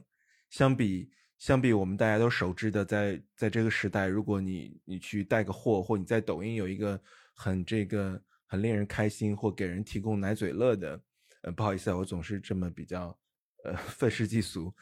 [0.50, 7.00] 相比相比我们大家都熟知的，在在这个时代，如果你你去带个货，或你在抖音有一个
[7.36, 11.00] 很这个很令人开心或给人提供奶嘴乐的，
[11.44, 13.16] 呃，不好意思啊，我总是这么比较。
[13.64, 14.74] 呃，愤世嫉俗。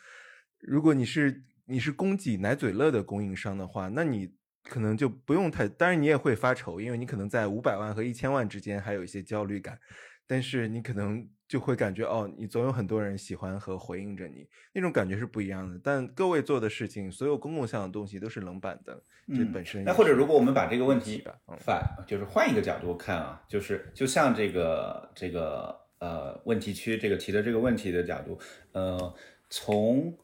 [0.60, 4.34] 如果你是你是供给奶嘴乐的供应商的话，那你
[4.66, 9.80] 可能就不用太，当然你也会发愁，因为你可能在五百万和一千万之间还有一些焦虑感。
[10.28, 15.80] 但是你可能就会感觉哦，你总有很多人喜欢和回应着你，那种感觉是不一样的。
[15.84, 19.00] 但各位做的事情，所有公共向的东西都是冷板凳，
[19.30, 19.84] 这本身。
[19.84, 21.24] 那或者如果我们把这个问题
[21.60, 25.84] 反，就是换一个角度看啊，就是就像这个这个。
[26.00, 28.38] 呃，问题区这个提的这个问题的角度，
[28.74, 29.16] 呃，
[29.50, 30.16] 从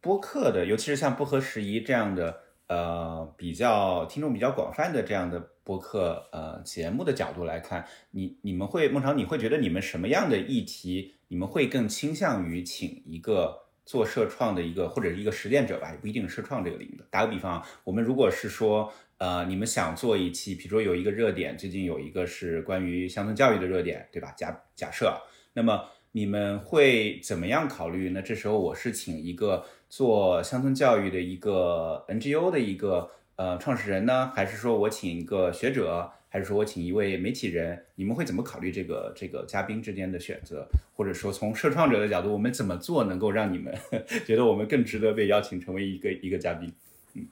[0.00, 17.04] 播客的，尤其是像不合时宜这样的，呃，比较听众比较广泛的这样的播客呃节目的角度来看，你你们会孟尝，你会觉得你们什么样的议题，你们会更倾向于请一个做社创的一个或者是一个实践者吧，也不一定是社创这个领域的。
[17.10, 18.92] 打个比方，我们如果是说。
[19.18, 24.34] 呃，你们想做一期，比如说有一个热点，最近有一个是关于乡村教育的热点，对吧？
[24.36, 25.16] 假假设，
[25.54, 28.20] 那么你们会怎么样考虑呢？
[28.20, 29.64] 这时候我是请一个
[29.96, 37.80] 做乡村教育的一个 NGO 的一个呃创始人呢，还是说我请一个学者，还是说我请一位媒体人？
[37.94, 40.66] 你们会怎么考虑这个这个嘉宾之间的选择？
[40.96, 43.72] 或者说从社创者的角度，我们怎么做能够让你们
[44.26, 46.72] 觉得我们更值得被邀请成为一个一个嘉宾？
[47.14, 47.28] 嗯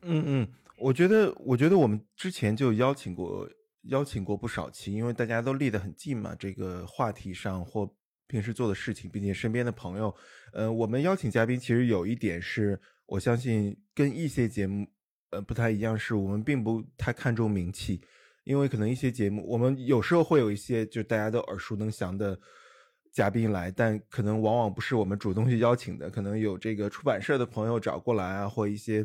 [0.00, 0.48] 嗯嗯。
[0.78, 3.46] 我觉得，我觉得我们之前就邀请过，
[3.82, 7.92] 邀请过不少期，因为大家都离得很近嘛，这个话题上或
[8.28, 10.14] 平时做的事情，并且身边的朋友，
[10.52, 14.86] 呃，我们邀请嘉宾其实有一点是，我相信跟一些节目，
[15.30, 18.00] 呃，不太一样，是我们并不太看重名气，
[18.44, 22.38] 因为可能一些节目，我们有时候会有一些就大家都耳熟能详的
[23.12, 29.04] 嘉宾来，但可能往往不是我们主动去邀请的，可能有这个出版社的朋友找过来啊，或一些。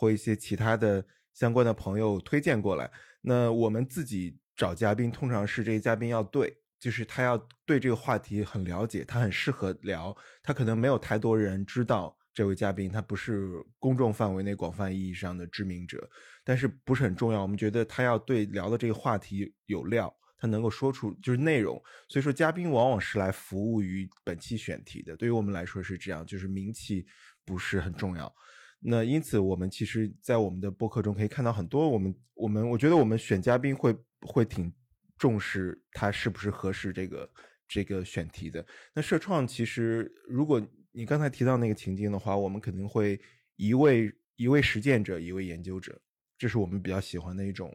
[0.00, 1.04] 或一些其他的
[1.34, 2.88] 相关的朋友推荐过来，
[3.20, 16.08] 那我们自己找嘉宾，通常是这个嘉宾要对，就是他要对这个话题很了解，他很适合聊，他可能没有太多人知道这位嘉宾，他不是公众范围内广泛意义上的知名者，
[16.44, 17.42] 但是不是很重要。
[17.42, 25.16] 我们觉得他要对聊的这个话题有料，他能够说出就是内容，所以说嘉宾往往是来服务于本期选题的。
[25.16, 27.04] 对于我们来说是这样，就是名气
[27.44, 28.32] 不是很重要。
[28.80, 34.72] 那因此，我们其实，在我们的播客中可以看到很多我们我们我觉得我们选嘉宾会会挺
[35.18, 37.30] 重视他是不是合适这个
[37.66, 38.64] 这个选题的。
[38.94, 43.20] 那社创其实，如果你刚才提到那个情境的话，我们肯定会
[43.56, 46.00] 一位一位实践者，一位研究者，
[46.38, 47.74] 这是我们比较喜欢的一种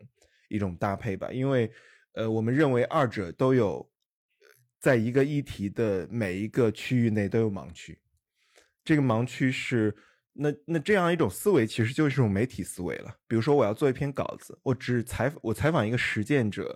[0.50, 1.32] 一种搭配吧。
[1.32, 1.72] 因为
[2.14, 3.92] 呃，我们认为二者都有
[4.80, 8.00] 在一个议题的每一个区域内都有盲区，
[8.84, 9.96] 这个盲区是。
[10.36, 13.16] 那那这样一种思维其实就是一种媒体思维了。
[13.28, 16.76] 比如说，我要做一篇稿子，我只采我采访一个实践者，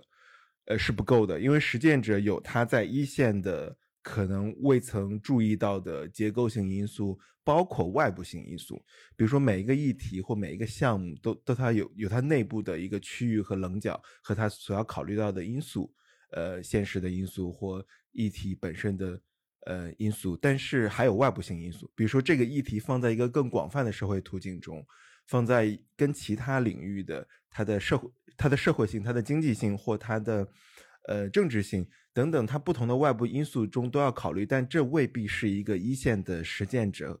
[0.68, 8.76] 呃，是不够的，因为实践者有他在一线的可能未曾注意到的结构性因素，包括外部性因素。
[9.16, 15.92] 比如说，每一个议题或每一个项目都都它有有它内部的一个区域和棱角，和它所要考虑到的因素，
[16.32, 19.20] 呃，现实的因素或议题本身的。
[19.66, 24.82] 呃，因素，但是还有外部性因素，比如说这个议题放在一个更广泛的社会途径中，
[25.28, 30.48] 放在跟其他领域的它的社会、它的社会性、它的经济性或它的
[31.06, 37.20] 呃政治性等等，它不同的外部因素中都要考虑，但这未必是一个一线的实践者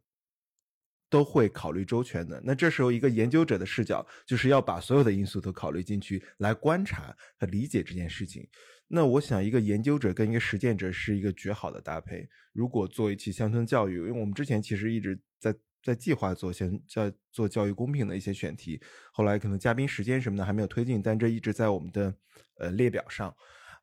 [1.10, 2.40] 都会考虑周全的。
[2.44, 8.46] 那这时候，一个研究者的视角就是要把所有的因素都考虑进去，来观察和理解这件事情。
[8.88, 12.26] 那我想，一个研究者跟一个实践者是一个绝好的搭配。
[12.52, 18.80] 如果做一期乡村教育，因为我们之前其实一直在在计划做先在做教育公平的一些选题，
[19.12, 22.14] 后来可能嘉宾时间什么的还没有推进，但这一直在我们的
[22.58, 23.34] 呃列表上。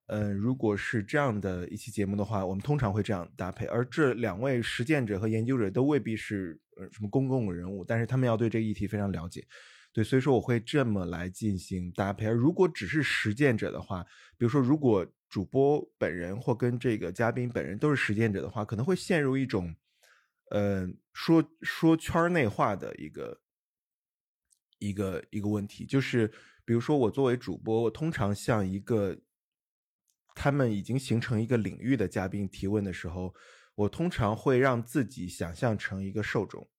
[0.07, 3.65] 嗯，如果是这样的一期节目的话，我们通常会这样搭配。
[3.65, 9.43] 而这两位实践者和研究者都未必是呃什么公共人物，但是他们要对这个议题非常了解。
[9.91, 12.27] 对，所以说我会这么来进行搭配。
[12.27, 14.03] 而如果只是实践者的话，
[14.37, 19.73] 比如说如果主播本人或跟这个嘉宾本人都是实践者的话，可能会陷入一种，
[20.49, 23.41] 呃，说说圈内话的一个
[24.79, 26.27] 一个一个问题，就是
[26.63, 29.17] 比如说我作为主播，我通常向一个。
[30.37, 33.33] 他们已经形成一个领域的嘉宾提问的时候，
[33.73, 36.69] 我通常会让自己想象成一个受众，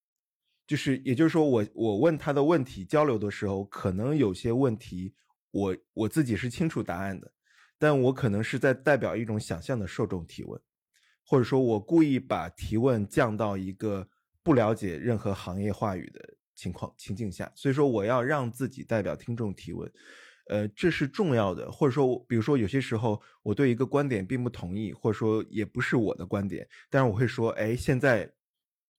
[0.67, 5.15] 就是也就是说，我我问他的问题交流的时候，可能有些问题
[5.53, 7.33] 我我自己是清楚答案的，
[7.79, 10.61] 但我可能是在代表一种想象的受众提问，
[11.27, 14.09] 或者说我故意把提问降到一个
[14.43, 16.21] 不了解任何行业话语的
[16.55, 19.93] 情况情境下，所以说我要让自己代表听众提问。
[20.49, 28.33] 呃，这是重要的，或者说，比如说有些时候我对一个观点并不同意，或者说也不是我的观点，但是我会说，哎，现在，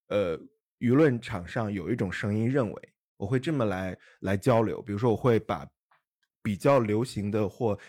[0.09, 0.37] 呃，
[0.79, 5.65] 舆论场上有一种声音认为，我会这么来来交流，比如说我会把
[6.43, 7.79] 比较流行的或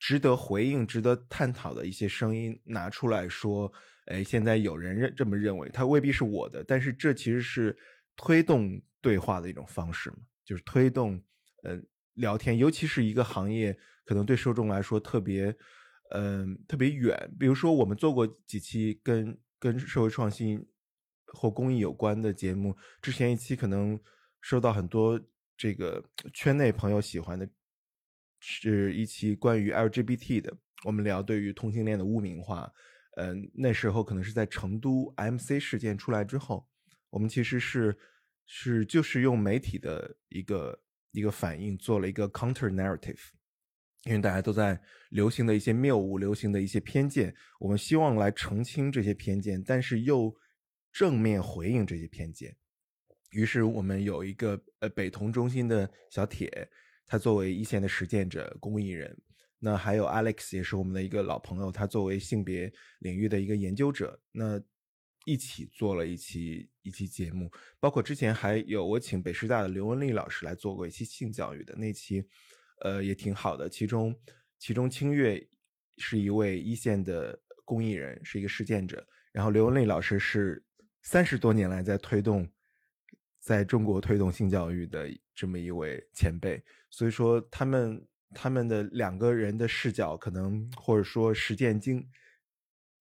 [0.00, 3.72] 值得回应、值得探讨的一些声音拿出来说，
[4.06, 7.78] 哎，现在有人认这么认为，他未必是我的，但是这其实是
[8.16, 11.22] 推动对话的一种方式嘛，就是推动，
[11.62, 11.80] 呃。
[12.14, 13.74] 聊天，尤其是一个行业，
[14.04, 15.56] 可能对受众来说特别，
[16.10, 17.32] 嗯，特别远。
[17.38, 20.62] 比如说，我们做过几期跟跟社会创新
[21.32, 23.98] 或公益有关的节目，之前一期可能
[24.42, 25.18] 收到很多
[25.56, 27.48] 这个圈内朋友喜欢的，
[28.40, 30.56] 是一期关于 LGBT 的。
[30.84, 32.72] 我们聊对于同性恋的污名化，
[33.16, 36.66] 嗯，那时候可能是在成都 MC 事件出来之后，
[37.10, 37.96] 我们其实是
[38.44, 40.82] 是就是用媒体的一个。
[41.12, 43.18] 一个反应做了一个 counter narrative，
[44.04, 50.32] 因为大家都在流行的一些谬误、流行的一些偏见，我们希望来澄清这些偏见，但是又
[50.92, 52.56] 正面回应这些偏见。
[53.32, 56.70] 于是我们有一个呃北同中心的小铁，
[57.10, 59.14] 他作为一线的实践者、公益人，
[59.58, 64.62] 那还有 Alex 也是我们的一个老朋友，他作为性别领域的一个研究者，那。
[65.26, 72.24] 一起做了一期一期节目，包括之前还有我请北师大的刘文丽老师来做过一期性教育的那期，
[72.80, 73.68] 呃，也挺好的。
[73.68, 74.16] 其中，
[74.58, 75.46] 其中清月
[75.98, 79.06] 是一位一线的公益人，是一个实践者。
[79.30, 80.64] 然后刘文丽老师是
[81.02, 82.50] 三十多年来在推动，
[83.38, 86.60] 在中国推动性教育的这么一位前辈。
[86.90, 92.06] 所以说，他们他们的两个人的视角，可能或者说实践经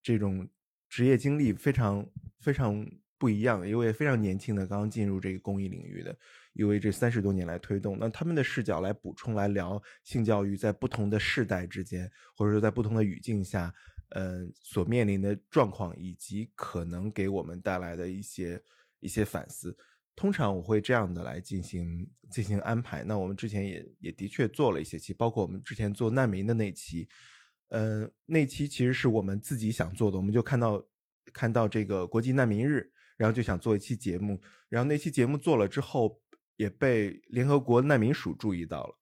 [0.01, 0.47] 这种。
[0.91, 2.03] 职业经历非常
[2.41, 2.83] 非常
[3.19, 6.17] 不一样，一位非常年轻的刚刚进入这个公益领域的，
[6.53, 13.71] 一位这三十多年来推动，那他们的视角来补充来聊性教育在不同的世代之间，或者说在不同的语境下，
[14.09, 18.59] 呃，所面临的状况以及可能给我们带来的一些
[18.99, 19.77] 一些反思。
[20.19, 23.05] 通常我会这样的来进行进行安排。
[23.05, 27.07] 那我们之前也也的确做了一些期，包括我们之前做难民的那期。
[27.69, 30.83] 呃，那期其实是我们自己想做的，我们就看到
[31.31, 36.21] 看到这个国际难民日，然后就想做一期节目，然后那期节目做了之后，
[36.57, 38.99] 也被联合国难民署注意到了，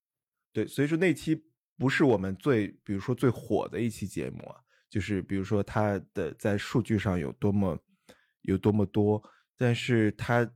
[0.53, 1.45] 对，所以说那期
[1.79, 4.57] 不是我们最，比如说最火的一期节目啊，
[4.87, 7.79] 就是比如说它的在数据上有多么
[8.41, 9.23] 有多么多，
[9.57, 10.47] 但是它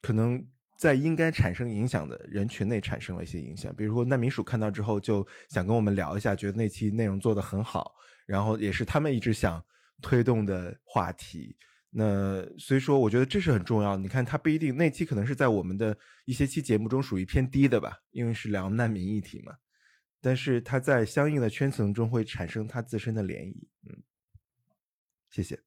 [0.00, 0.46] 可能。
[0.78, 7.94] 在应该产生影响的人群内产生了一些影响，比如说难民署看到之后就想跟我们聊一下，觉得那期内容做得很好，
[8.26, 9.64] 然后也是他们一直想
[10.02, 11.56] 推动的话题。
[11.88, 13.96] 那所以说，我觉得这是很重要。
[13.96, 19.54] 你看，他不一定那期可能是在我们的一些期节目中属于偏低的吧，因为是聊难民议题嘛，
[20.20, 23.66] 但是他在相应的圈层中会产生他自身的涟漪。
[23.88, 24.02] 嗯，
[25.30, 25.65] 谢谢。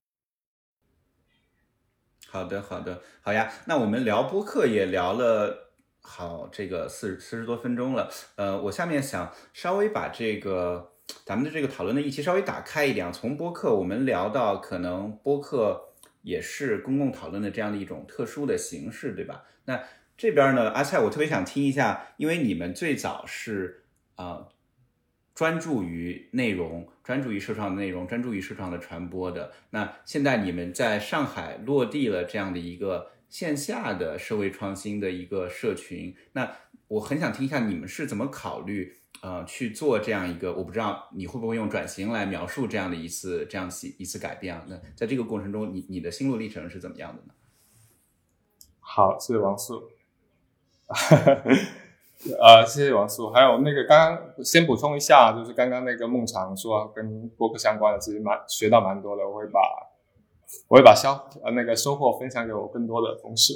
[2.32, 3.52] 好的，好的，好呀。
[3.66, 8.08] 那我们聊播客也聊了好这个四四十多分钟了。
[8.36, 10.94] 呃，我下面想稍微把这个
[11.26, 15.90] 咱们的这个讨论的议题稍微打开一点，从播客我们聊到可能播客
[16.22, 19.44] 也是公共讨论的这样的一种特殊的形式，对吧？
[19.66, 19.84] 那
[20.16, 24.50] 这边呢，阿蔡，我特别想听一下，因为你们最早是啊。
[25.40, 29.54] 专注于内容，专注于社创的内容，专注于社创的传播的。
[29.70, 36.14] 那现在你们在上海落地了这样的一个线下的社会创新的一个社群。
[36.34, 36.54] 那
[36.90, 44.66] 我很想听一下你们是怎么考虑，呃，去做这样一个，我不知道你会不会用转型来描述这样的一次这样一次改变啊？
[44.68, 47.34] 那在这个过程中，你你的心路历程是怎么样的呢？
[48.82, 49.90] 好，谢谢王素。
[52.38, 53.30] 呃，谢谢王素。
[53.30, 59.26] 还有那个，刚刚先补充一下，就是刚刚那个孟尝说跟播客相关的，其实蛮学到蛮多的。
[59.26, 59.62] 我会把
[60.68, 63.54] 我会把消呃那个收获分享给我更多的同事，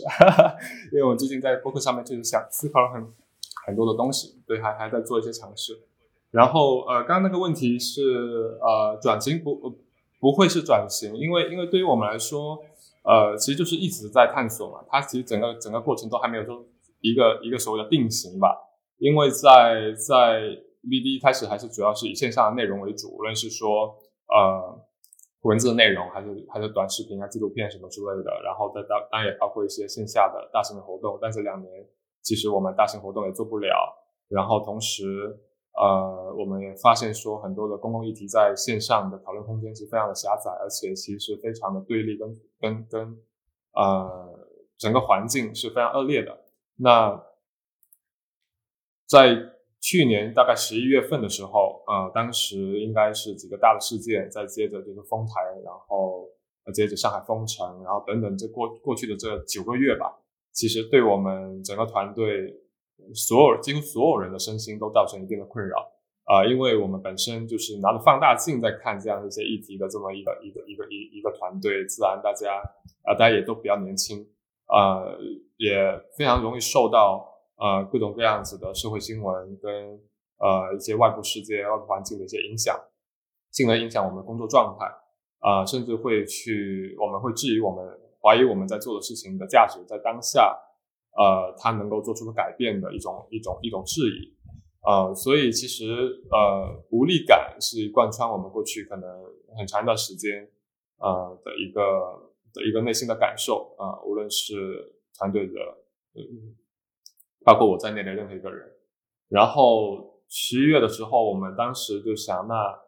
[0.94, 3.06] 因为我最近在播客上面就是想思考了很
[3.66, 5.78] 很多的东西，对，还还在做一些尝试。
[6.32, 9.76] 然后呃，刚刚那个问题是呃转型不
[10.22, 12.58] 不会是转型，因为因为对于我们来说，
[13.04, 14.86] 呃，其实就是一直在探索嘛。
[14.88, 16.64] 它其实整个整个过程都还没有说。
[17.04, 18.56] 一个一个所谓的定型吧，
[18.98, 20.40] 因为在在
[20.88, 23.94] VD 开始还是主要是以线上的内容为主，无论是说
[24.32, 24.80] 呃
[25.42, 31.20] 文字的内容，还是还是短视频啊、纪录片什么之类的，然后再当当然也包括一些线下的大型的活动。
[31.22, 31.70] 但这两年
[32.22, 33.76] 其实我们大型活动也做不了，
[34.30, 35.04] 然后同时
[35.76, 43.18] 呃我们也发现说很多的公共议题在线上的讨论空间是非常的狭窄，而且其实非常的对立跟跟跟
[43.74, 44.40] 呃
[44.78, 46.43] 整个环境是非常恶劣的。
[46.78, 47.24] 那
[49.08, 49.36] 在
[49.80, 56.30] 去年大概十一月份的时候，呃，当时应该是几个大的事件，再接着就是丰台，然后
[56.74, 60.18] 接着上海封城，然后等等，这过过去的这九个月吧，
[60.54, 62.56] 其实对我们整个团队
[63.14, 65.92] 所有几乎所有人的身心都造成一定的困扰
[66.24, 72.56] 啊，因为我们本身就是拿着放大镜在看这样一些议题的这么一个一个一个一一个团队，自然大家
[73.04, 74.26] 啊，大家也都比较年轻。
[74.68, 75.20] 呃，
[75.58, 75.78] 也
[76.18, 77.26] 非常容易受到
[77.58, 80.00] 呃各种各样子的社会新闻跟
[80.38, 82.78] 呃一些外部世界、外部环境的一些影响，
[83.52, 84.86] 进而影响我们的工作状态
[85.40, 87.86] 啊，甚至会去我们会质疑我们
[88.22, 90.58] 怀疑我们在做的事情的价值，在当下
[91.18, 94.34] 呃它能够做出的改变的一种一种一种质疑
[94.86, 95.86] 呃，所以其实
[96.32, 99.24] 呃无力感是贯穿我们过去可能
[99.58, 100.50] 很长一段时间
[100.98, 102.32] 呃的一个。
[102.56, 105.54] 的一个内心的感受啊，无论是团队的，
[106.16, 106.56] 嗯，
[107.44, 108.72] 包括我在内的任何一个人。
[109.30, 112.80] 然后十一月的时候，我们当时就想，那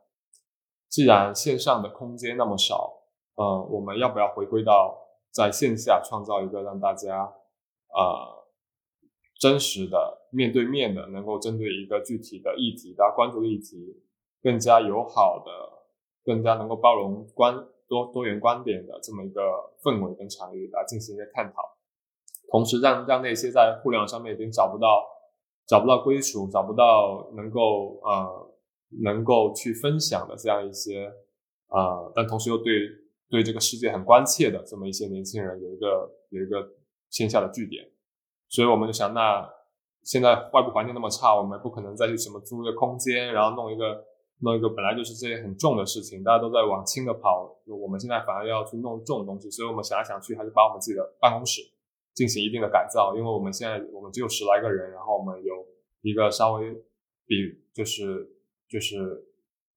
[0.89, 2.93] 既然线上的空间那么少，
[3.35, 4.97] 呃，我们要不要回归到
[5.31, 8.45] 在线下创造一个让大家啊
[9.39, 14.01] 真实的面对面的，能够针对一个具体的议题，大家关注的议题，
[14.41, 15.51] 更加友好的，
[16.23, 17.67] 更加能够包容观。
[17.87, 19.43] 多多元观点的这么一个
[19.83, 21.74] 氛围跟场域来进行一些探讨，
[22.49, 25.03] 同时让让那些在互联网上面已经找不到
[25.67, 28.51] 找不到归属、找不到能够呃
[29.03, 31.11] 能够去分享的这样一些
[31.67, 32.73] 啊，但同时又对
[33.29, 36.67] 对这个世界很关切的这么一些年轻人有一个有一个
[37.09, 37.85] 线下的据点，
[38.49, 39.49] 所以我们就想，那
[40.03, 44.05] 现在外部环境那么差，我们不可能再去什么租一个空间，然后弄一个。
[44.39, 51.61] 弄一个本来就是这些很重的事情，大家都在往轻的跑，我们现在反而要去弄重的东西，所以我们想来想去，还是把我们自己的办公室
[52.15, 55.53] 进行一定的改造，因为我们现在我们只有十来个人，然后我们有
[56.01, 56.73] 一个稍微
[57.27, 57.35] 比
[57.73, 58.27] 就是
[58.67, 59.27] 就是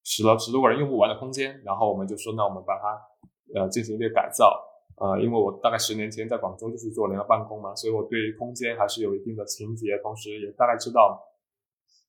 [0.03, 4.59] 十了十多个人用不完的空间，然后我们就说，那我们把它呃进行一个改造，
[4.95, 11.25] 呃，因为我大概十年前在广州就是做联合办公嘛，所以我对于空间还是有一定的情节，同时也大概知道。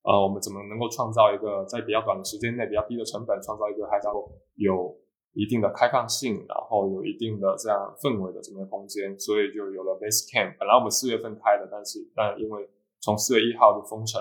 [0.03, 4.97] 呃，我们怎么能够创造一个在比较短的时间内、比较低的成本，创造一个还能够有
[5.33, 9.18] 一定的开放性，然后有一定的这样氛围的这么个空间？
[9.18, 10.57] 所以就有了 Base Camp。
[10.59, 12.68] 本来我们四月份开的，但是但因为
[13.01, 14.20] 从四月一号就封城，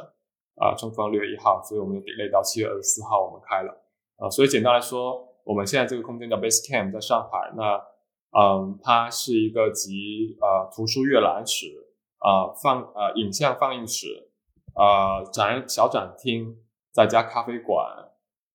[0.55, 3.81] 啊，从封六月一号，所以我们就 delay 到七月二十四号我们开了。
[4.17, 7.53] 啊，所以简单来说，我们现在这个空间叫 Base Camp，在上海。
[7.55, 7.81] 那
[8.31, 11.65] 嗯，它是一个集呃图书阅览室、
[12.19, 14.27] 啊放呃影像放映室。
[14.75, 16.55] 呃，展小展厅，
[16.93, 17.85] 再加咖啡馆，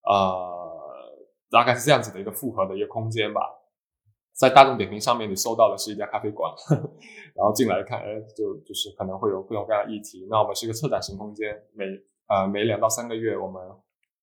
[0.01, 0.54] 呃，
[1.49, 3.41] 大概是这样子的一个复合的一个空间吧。
[4.33, 6.51] 在大众点评上面，你搜到的是一家咖啡馆，
[7.35, 10.27] 然后进来一看，哎，就就是可能会有各种各样的议题。
[10.29, 11.85] 那我们是一个策展型空间，每
[12.27, 13.61] 呃每两到三个月，我们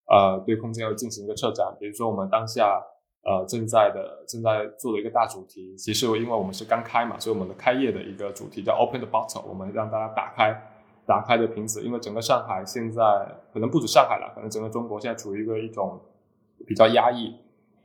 [0.06, 1.74] 呃对空间要进行一个策展。
[1.80, 2.78] 比如说我们当下
[3.24, 10.68] 呃正在的正在做的一个大主题，其实因为我们是刚开嘛，所以我们的开业的一个主题叫 Open the Bottle，我们让大家打开。
[11.04, 13.02] 打开的瓶子，因为整个上海现在
[13.52, 16.00] 可能不止上海了，可能整个中国现在处于一个一种
[16.66, 17.34] 比较压抑，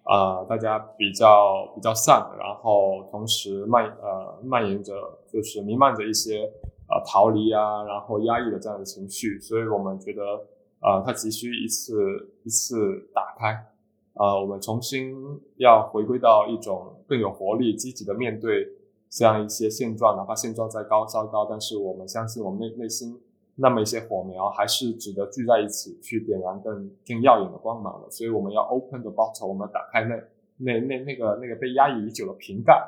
[0.03, 4.93] 啊，大家比较比较散，然后同时蔓呃蔓延着
[5.31, 6.51] 就是弥漫着一些
[6.89, 10.21] 呃逃离啊，然后压抑的这样的情绪，所以我们觉得
[10.79, 13.65] 啊，它急需一次一次打开，
[14.13, 15.15] 啊，我们重新
[15.57, 18.67] 要回归到一种更有活力、积极的面对
[19.09, 23.19] 这样一些现状，哪怕现状再高糟糕，但是我们相信我们内内心
[23.59, 28.09] 那么一些火苗还是值得聚在一起去点燃更更耀眼的光芒的。
[28.09, 30.15] 所以我们要 open the bottle，我们打开那
[30.57, 32.81] 那那那个那个被压抑已久的瓶盖。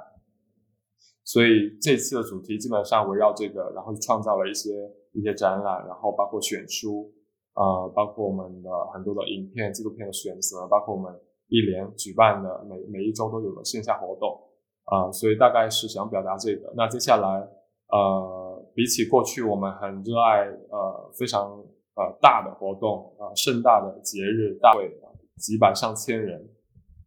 [1.25, 4.69] 所以这次的主题基本上围绕这个，然后创造了一些
[5.13, 7.11] 一些展览，然后包括选书，
[7.53, 11.13] 呃，包括我们的很多的影片、纪录片的选择，包括我们
[11.47, 14.39] 一连举办的每每一周都有的线下活动，
[14.85, 16.73] 啊，所以大概是想表达这个。
[16.75, 17.47] 那接下来，
[17.89, 21.51] 呃，比起过去我们很热爱呃非常
[21.95, 24.91] 呃大的活动啊，盛大的节日大会，
[25.37, 26.49] 几百上千人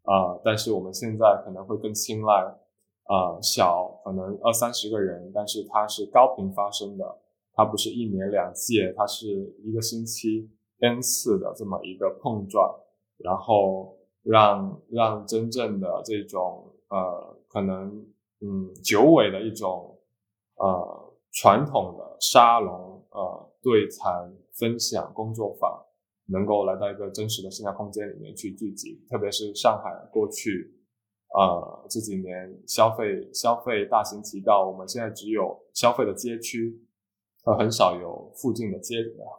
[0.02, 2.58] 啊，但是我们现在可能会更青睐。
[3.08, 7.04] 呃，小可能二三十个人，但是它是高频发生的，
[7.52, 9.26] 它不是一年两届，它是
[9.64, 10.48] 一个星期
[10.78, 12.72] n 次的这么一个碰撞，
[13.18, 18.06] 然后让让真正的这种呃可能
[18.40, 19.98] 嗯久违的一种
[20.54, 21.01] 呃
[21.32, 25.84] 传统的沙龙呃对谈分享工作坊，
[26.26, 30.78] 能够来到一个真实的线下空间里面去聚集，特别是上海过去。
[31.34, 36.78] 呃，这几年消费消费大行其道，我们现在只有消费的街区，
[37.46, 38.96] 呃，很少有附近的街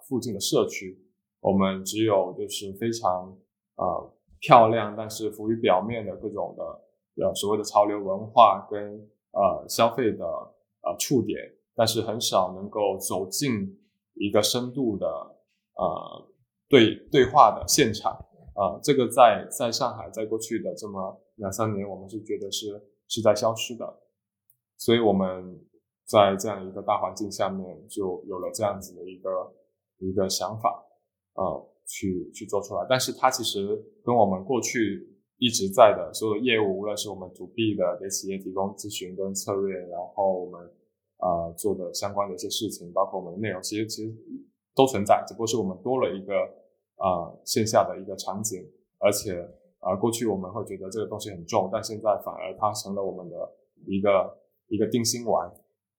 [0.08, 1.00] 附近的社区。
[1.40, 3.38] 我们只有就是非常
[3.76, 11.38] 呃漂亮，但是浮于表面的各种的呃所谓的潮流文化跟呃消费的呃触点，
[11.76, 13.52] 但是很少能够走进
[14.16, 15.08] 一个深度的
[15.76, 16.30] 呃
[16.70, 18.14] 对对话的现场。
[18.56, 22.68] 啊，这个在在上海，在过去的这么两三年，我们是觉得是
[23.08, 24.02] 是在消失的，
[24.78, 25.60] 所以我们
[26.06, 29.52] 在这样一个大环境下面，就有了这样子的一个
[29.98, 30.86] 一个想法，
[31.34, 32.86] 呃，去去做出来。
[32.88, 40.72] 但是它其实跟我们过去一直在的所有业务，无论是我们主 B 的给企业提供咨询跟策略，然后我们
[41.24, 44.14] 呃做的相关的一些事情，包括我们的内容，其实其实
[44.76, 46.34] 都存在，只不过是我们多了一个。
[46.96, 48.64] 啊，线下的一个场景，
[49.00, 49.34] 而且
[49.80, 53.36] 啊，过去我们会觉得这个东西很重，但现在反而它成了我们的
[53.88, 55.52] 一个一个定心丸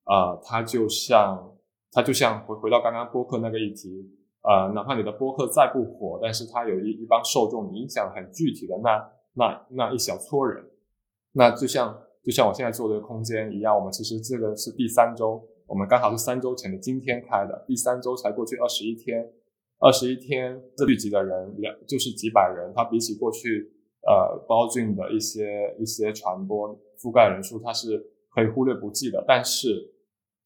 [0.04, 1.52] 啊，它就像
[1.90, 4.08] 它就像回回到刚刚播客那个议题
[4.40, 10.64] 啊，哪怕你的播客再不火，但是它有一一帮受众，影响很具体的那那那一小撮人，
[11.32, 19.30] 那就像就像我现在做的空间一样，我们其实这个是第三周，我们刚好是三周前的今天开的，第三周才过去二十一天。
[19.80, 23.70] 二十一天聚集的人两就是几百人，它比起过去
[24.06, 29.22] 呃包俊的一些一些传播覆盖人数，它是可以忽略不计的。
[29.28, 29.92] 但是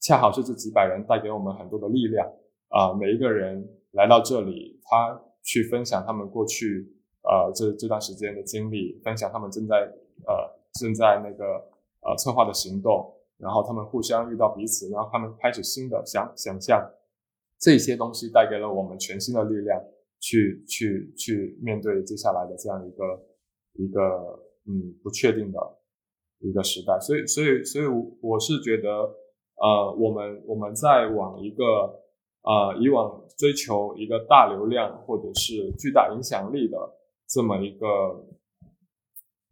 [0.00, 2.26] 恰好是这几百人带给我们很多的力量
[2.70, 2.92] 啊！
[2.94, 6.90] 每一个人来到这里，他去分享他们过去
[7.22, 9.76] 呃这这段时间的经历，分享他们正在
[10.26, 11.44] 呃正在那个
[12.02, 16.90] 呃策划的行动，然后他们互相遇到彼此，然后他们开始新的想想象。
[17.60, 19.82] 这些东西带给了我们全新的力量，
[20.20, 23.04] 去去去面对接下来的这样一个
[23.72, 24.00] 一个
[24.64, 25.58] 嗯不确定的
[26.38, 26.96] 一个时代。
[27.00, 27.84] 所以所以所以
[28.20, 28.88] 我是觉得，
[29.56, 31.64] 呃，我们我们在往一个
[32.42, 36.78] 呃以往追求一个大流量或者是巨大影响力的
[37.26, 38.24] 这么一个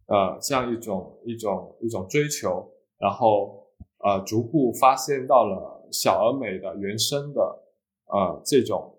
[0.07, 3.67] 呃这样一种一种一种追求，然后
[3.99, 7.63] 呃逐步发现到了小而美的原生的。
[8.09, 8.97] 呃，这种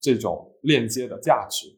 [0.00, 1.68] 这种链接的价值，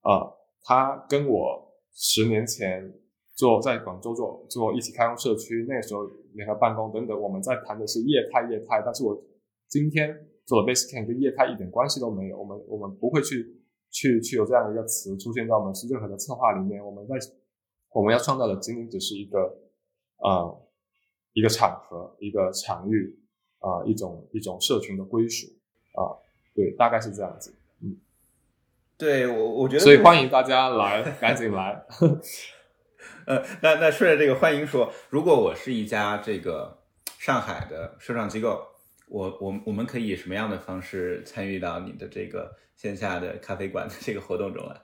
[0.00, 0.32] 啊，
[0.62, 2.90] 它跟我十年前
[3.34, 6.00] 做在广州做做一起开放社区，那个时候
[6.32, 9.22] 联合办公等等，我们在谈的是业态业态，但是我
[9.68, 10.16] 今天
[10.46, 13.60] 做的 Basecamp 跟业态一点关系都没有，我们我们不会去
[13.90, 17.16] 去去有这样一个词出现在我们是任何的策划里面，我们在
[17.92, 19.38] 我们要创造的仅仅只是一个
[20.18, 20.62] 呃
[21.32, 23.18] 一个场合一个场域
[23.58, 25.46] 啊一种一种社群的归属
[25.94, 26.18] 啊。
[26.54, 27.54] 对，大概是这样子。
[27.80, 27.96] 嗯，
[28.98, 31.84] 对我我觉得，所以欢迎大家来，赶紧来。
[33.26, 36.82] 呃，那那顺着这个欢迎说，如果我是一家这个
[37.18, 38.66] 上海的收创机构，
[39.08, 44.76] 我我我们可以以什么样的方式参与到你的这个线下的咖啡馆的这个活动中来？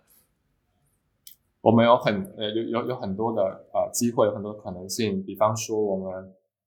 [1.67, 3.43] 我们有很呃有有有很多的
[3.75, 5.21] 呃机会，有很多可能性。
[5.25, 6.15] 比方说，我们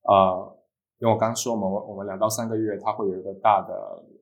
[0.04, 0.58] 呃，
[1.00, 3.74] 因为我刚说我们我们两到三个月，它会有一个大的。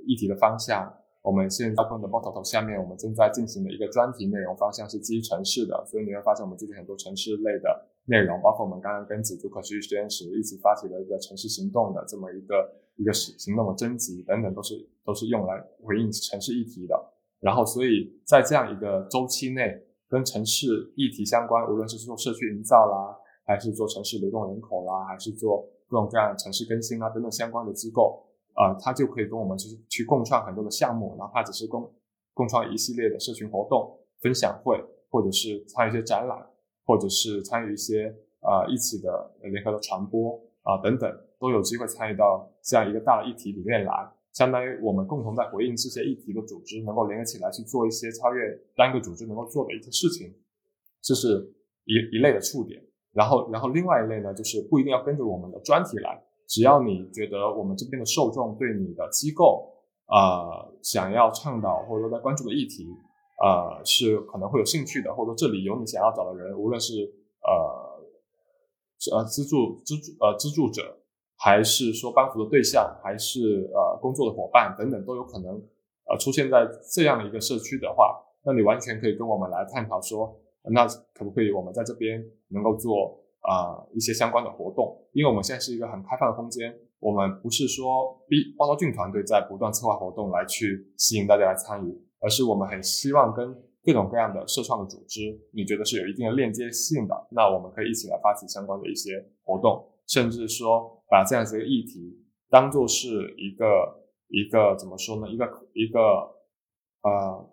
[0.08, 0.88] 议题的方向，
[1.22, 7.68] 我们现在部分的 bottle 下面，我们正在进行的一个专题内容方向是基于城市的，所以你会发现我们最近很多城市类的
[8.06, 16.96] 内容，包括我们刚刚跟紫竹可持续实验室一起发起的一个城市行动的这么一个一个行行动的征集等等，都是都是用来回应城市议题的。
[17.42, 19.78] 然后，所以在这样一个周期内，
[20.10, 31.92] 跟城市议题相关，无论是做社区营造啦，还是做城市流动人口啦，还是做各种各样的城市更新啊等等相关的机构，啊，它就可以跟我们去去共创很多的项目，哪怕只是共
[32.34, 36.48] 共创一系列的社群活动、分享会，或者是参与一些展览，
[36.86, 44.12] 或者是参与一些啊一起的联合的传播啊等等，都有机会参与到这样一个大的议题里面来。
[44.38, 50.32] 相当于我们共同在回应这些议题的组织，能够联合起来去做一些超越单个组织能够做的一些事情，
[51.02, 51.42] 这是
[51.86, 52.80] 一一类的触点。
[53.14, 59.74] 然后，然后另外一类呢，就是不一定要跟着我们的专题来，只要你觉得我们这边的受众对你的机构
[60.06, 62.86] 啊想要倡导或者说在关注的议题
[63.42, 66.94] 啊是可能会有兴趣的，或者说这里有你想要找的人，无论是
[67.42, 71.00] 呃呃资助资助呃资助者。
[71.40, 75.54] 还是说帮扶的对象，还是呃工作的伙伴等等，都有可能
[76.10, 84.98] 呃出现在这样的一个社区的话，那你完全可以跟我们来探讨说，那可不可以我们在这边能够做啊一些相关的活动？
[85.14, 99.88] 因为我们现在是一个很开放的空间，我们不是说 B 报道俊团队在不断策划活动来去吸引大家来参与，而是我们很希望跟各种各样的社创的组织，你觉得是有一定的链接性的，那我们可以一起来发起相关的一些活动。
[100.08, 105.28] 甚至说，把这样子一个议题当做是一个一个怎么说呢？
[105.30, 106.00] 一个一个
[107.02, 107.50] 呃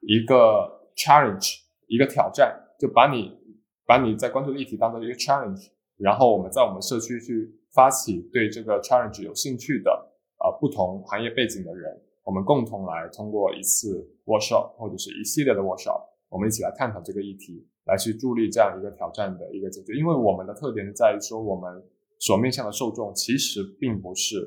[0.00, 3.38] 一个 challenge，一个挑战，就把你
[3.86, 9.90] 把你在关注的议题当做一个 challenge，然后我们在我们社区去发起对这个 challenge 有兴趣的
[10.38, 17.68] 啊不同行业背景的人，我们共同来通过一次 workshop 或者是一系列的 workshop，我们一起来探讨这个议题。
[17.84, 21.82] 来去助力这样一个挑战的一个解决，因为我们的特点在于说，我们
[22.22, 24.38] 所面向的受众其实并不是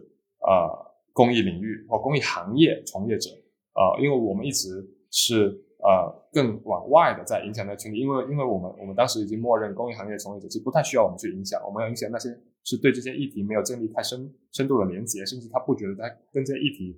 [0.47, 3.30] 呃公益领域或公益行业从业者，
[3.73, 4.69] 呃，因为我们一直
[5.11, 5.47] 是
[5.80, 12.30] 呃更往外的在影响那群体，因为因为我们我们当时已经默认公益行业从业者其实不太需要我们去影响，我们要影响那些
[12.63, 16.97] 是对这些议题没有建立太深深度的连接，甚至他不觉得他跟这些议题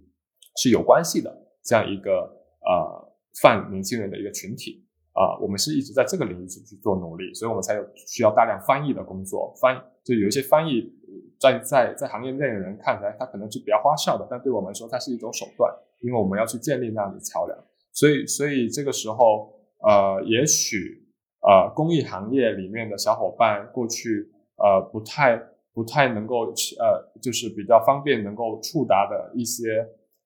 [0.58, 4.87] 是有关系的这样一个呃泛年轻人的一个群体。
[5.18, 9.52] 啊，我们是一直在这个领域去去做努力，所以我们才有需要大量翻译的工作。
[9.60, 10.94] 翻就有一些翻译，
[11.40, 17.58] 在在在行业内的人看来，它可能是比较花哨的，但对我们来说，它是一种手段，因为我们要去建立那样的桥梁。
[17.92, 19.52] 所以，所以这个时候，
[19.82, 21.04] 呃，也许
[21.42, 25.36] 呃，公益行业里面的小伙伴过去呃不太
[25.74, 26.46] 不太能够
[26.80, 29.80] 呃，就是比较方便能够触达的一些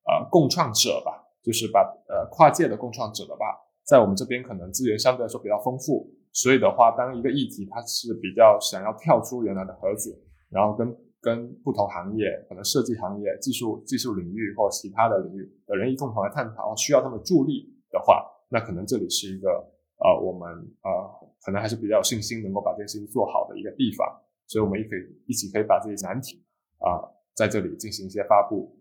[0.04, 1.80] 呃共创者吧，就是把
[2.10, 3.58] 呃跨界的共创者的吧。
[3.92, 10.18] 在我们这边可能资源相对来说比较丰富，所以的话，当一个议题它是比较想要跳出原来的盒子，
[10.50, 19.50] 然后跟跟不同行业，可能设计行业、技术技术领域或其他的领域的人一共同来探讨，需要他们助力的话，那可能这里是一个
[20.00, 20.48] 呃，我们
[20.84, 20.90] 呃
[21.44, 24.08] 可能还是比较有信心能够把这件事情做好的一个地方，
[24.48, 26.42] 所以我们也可以一起可以把这些难题
[26.80, 27.04] 啊
[27.36, 28.74] 在这里进行一些发布，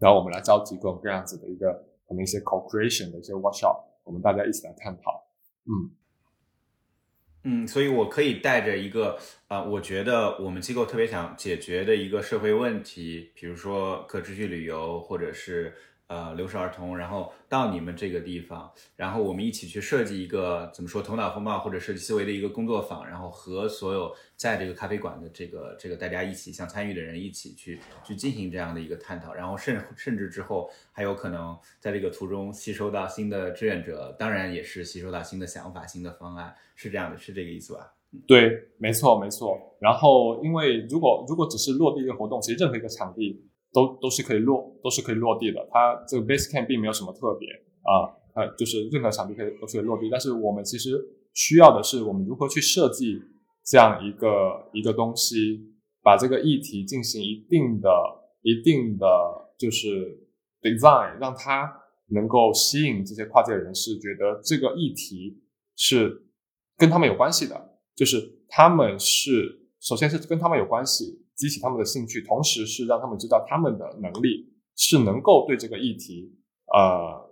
[0.00, 1.72] 然后我们来召集各种各样子的一个
[2.08, 3.86] 可能一些 co-creation 的一些 workshop。
[4.10, 5.24] 我们大家一起来探讨，
[5.66, 5.90] 嗯
[7.44, 15.72] 嗯，所以我可以带着一个啊，我觉得我们机构特别想解决的一个社会问题，比如说可持续旅游，或者是。
[16.10, 37.92] 呃，留守儿童，然后到你们这个地方，然后我们一起去设计一个怎么说头脑风暴或者设计思维的一个工作坊，然后和所有在这个咖啡馆的这个这个大家一起想参与的人一起去去进行这样的一个探讨，然后甚甚至之后还有可能在这个途中吸收到新的志愿者，当然也是吸收到新的想法、新的方案，是这样的，是这个意思吧？
[38.26, 39.56] 对，没错没错。
[39.78, 43.46] 然后因为如果如果只是落地一个活动，其实任何一个场地。
[43.72, 45.66] 都都是可以落，都是可以落地的。
[45.70, 47.48] 它这个 Basecamp 并没有什么特别
[47.82, 50.08] 啊，呃，就是任何场地可以都可以落地。
[50.10, 50.90] 但是我们其实
[51.34, 53.20] 需要的是，我们如何去设计
[53.64, 55.60] 这样一个一个东西，
[56.02, 57.88] 把这个议题进行一定的、
[58.42, 59.06] 一定的
[59.56, 60.18] 就是
[60.60, 61.72] design，让它
[62.08, 65.40] 能够吸引这些跨界人士，觉得这个议题
[65.76, 66.26] 是
[66.76, 71.24] 跟他们有关系的，就是他们是首先是跟他们有关系。
[71.40, 76.36] 激起他们的兴趣，同时是让他们知道他们的能力是能够对这个议题
[76.66, 77.30] 呃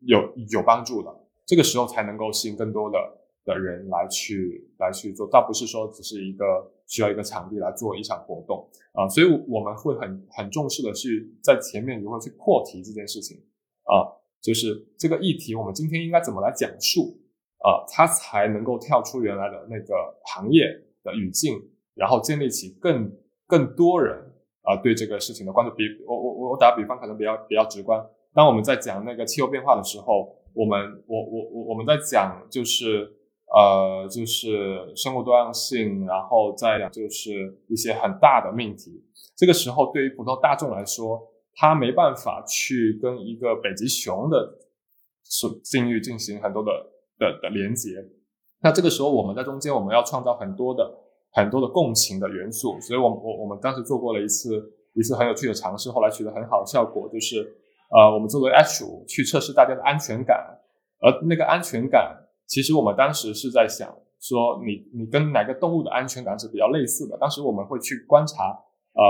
[0.00, 1.08] 有有帮助的。
[1.46, 2.98] 这个时候才能够吸引更多的
[3.46, 9.08] 的人来去来去做，倒不是说只是一个需要一个场地来做一场活动啊。
[9.08, 13.38] 所以我们会很很重视的去在前面如何去破题这件事情
[13.84, 17.18] 啊，就是这个议题我们今天应该怎么来讲述
[17.64, 19.94] 啊，它才能够跳出原来的那个
[20.26, 20.66] 行业
[21.02, 21.58] 的语境。
[21.98, 23.12] 然后建立起更
[23.46, 24.16] 更多人
[24.62, 25.74] 啊对这个事情的关注。
[25.74, 28.00] 比我我我我打比方可能比较比较直观。
[28.32, 33.10] 当我们在讲那个气候变化的时候，我们我我我我们在讲就是
[33.52, 39.02] 呃，就是生物多样性，然后再讲就是一些很大的命题。
[39.36, 41.20] 这个时候，对于普通大众来说，
[41.54, 44.58] 他没办法去跟一个北极熊的
[45.24, 46.70] 所境遇进行很多的
[47.18, 47.90] 的的连接。
[48.60, 50.92] 那这个时候，我们在中间，我们要创造很多的
[51.38, 52.80] 很多的共情的元素。
[52.80, 57.40] 所以，我我我们当时做过了一次一次很有趣的尝试，后来取得很好的效果，就是
[57.90, 60.58] 呃，我们作为 H 五去测试大家的安全感，
[61.00, 62.16] 而那个安全感。
[62.46, 63.88] 其实我们当时是在想
[64.20, 67.16] 说，你你跟哪个动物的安全感是比较类似的？
[67.18, 68.58] 当时我们会去观察，
[68.94, 69.02] 呃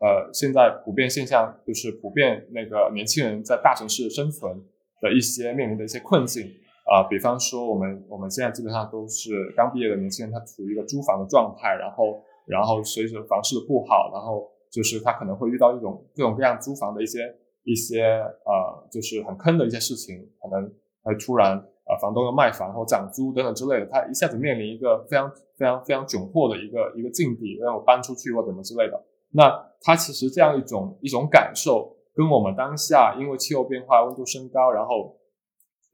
[0.00, 4.54] 呃，现在普遍现象就是普遍那个年轻人在大城市生存
[5.00, 6.46] 的一些面临的一些困境
[6.86, 17.18] 啊，比方说我们我们现在基本上都是刚毕业的年轻人，他处于一个租房的状态，然后然后随着房市的不好，然后就是他可能会遇到一种各种各样租房的一些
[17.64, 20.72] 一些呃，就是很坑的一些事情，可能
[21.02, 21.62] 会突然。
[21.86, 29.00] 啊，房东要卖房或涨租等等之类的，他一下子面临一个非常非常非常窘迫的一个一个境地，让我搬出去或怎么之类的。
[29.30, 35.16] 那他其实这样一种一种感受，跟我们当下因为气候变化、温度升高，然后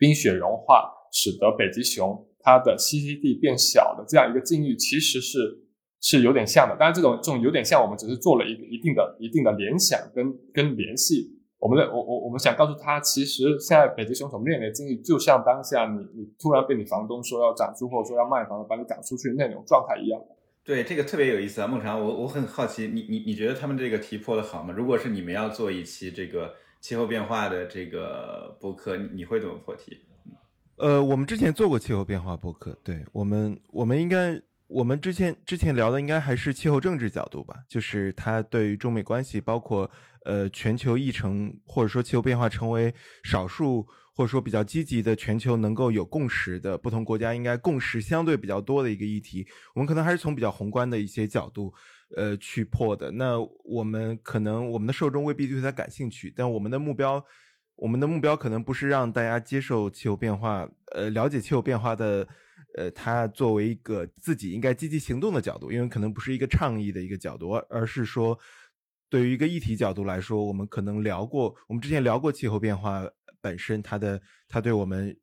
[0.03, 5.39] 冰雪融化，使得北极熊它的栖息地变小的这样一个境遇，其实是
[6.01, 6.75] 是有点像的。
[6.75, 11.39] 当然，这种这种有点像，我们只是做了一一定的一定的联想跟跟联系。
[11.61, 20.21] 我们的我我我们想告诉他，其实现在北极熊所面临的境遇，就像当下你你突然被你房东说要涨租，或者说要卖房把你赶出去那种状态一样。
[20.65, 24.75] 对，这个特别有意思啊，孟尝，我我很好奇，你你你觉得他们这个题破的好吗？
[24.77, 26.53] 如果是你们要做一期这个
[26.83, 29.97] 气候变化的这个播客，你会怎么破题？
[30.77, 39.91] 呃，我们之前做过气候变化播客，对我们我们应该我们之前之前聊的应该还是气候政治角度吧，就是它对于中美关系，包括。
[40.25, 51.75] 呃，全球议程或者说气候变化成为少数或者说比较积极的全球能够有共识的不同国家应该共识相对比较多的一个议题，我们可能还是从比较宏观的一些角度
[52.17, 53.11] 呃去破的。
[53.11, 57.25] 那我们可能我们的受众未必对它感兴趣，但我们的目标
[57.77, 62.27] 我们的目标可能不是让大家接受气候变化，呃，了解气候变化的
[62.77, 68.39] 呃它作为一个自己应该积极行动的角度，因为可能不是一个倡议的一个角度，而而是说。
[69.11, 73.07] 对于一个议题角度来说，我们可能聊过，我们之前聊过气候变化
[73.43, 75.15] 本身，它的它对我们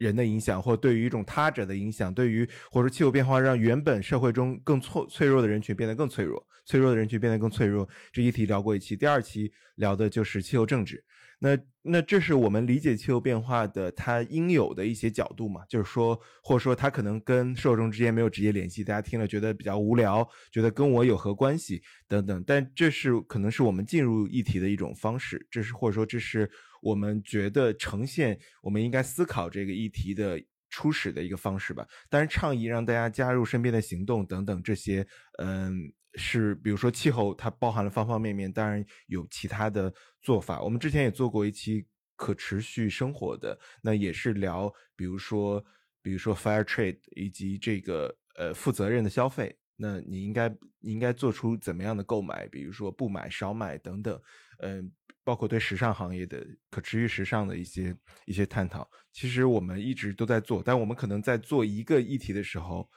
[0.00, 11.04] 人的影响，或对于一种他者的影响，对于或者说气候变化让原本社会中更脆脆弱的人群变得更脆弱，脆弱的人群变得更脆弱，这一题聊过一期，第二期聊的就是气候政治。
[11.42, 15.62] 那那这是我们理解气候变化的它应有的一些角度嘛？
[15.68, 22.44] 就是说，或者说它可能跟受众之间没有直接联系，大家听了觉得比较无聊，觉得跟我有何关系等等。
[22.46, 26.50] 但这是可能是我们进入议题的一种方式，这是或者说这是
[26.80, 31.86] 我们觉得呈现我们应该思考这个议题的初始的一个方式吧。
[32.08, 35.06] 当然，倡议让大家加入身边的行动等等这些，
[35.38, 35.92] 嗯。
[36.16, 40.60] 是，比如说气候，它包含了方方面面，当然有其他的做法。
[40.60, 45.64] 我们之前也做过一期可持续生活的，那也是聊，比如说，
[46.02, 49.56] 比如说 fair trade 以及这个呃负责任的消费。
[49.76, 50.48] 那你应该
[50.80, 52.48] 你应该做出怎么样的购买？
[52.48, 54.20] 比如说不买、少买等等，
[54.58, 54.90] 嗯，
[55.30, 58.90] 包括对时尚行业的可持续时尚的一些一些探讨。
[59.12, 62.90] 其实我们一直都在做，但我们可能在做一个议题的时候。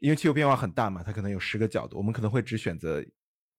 [0.00, 3.02] 因为气候变化很大嘛，它可能有十个角度，我们可能会只选择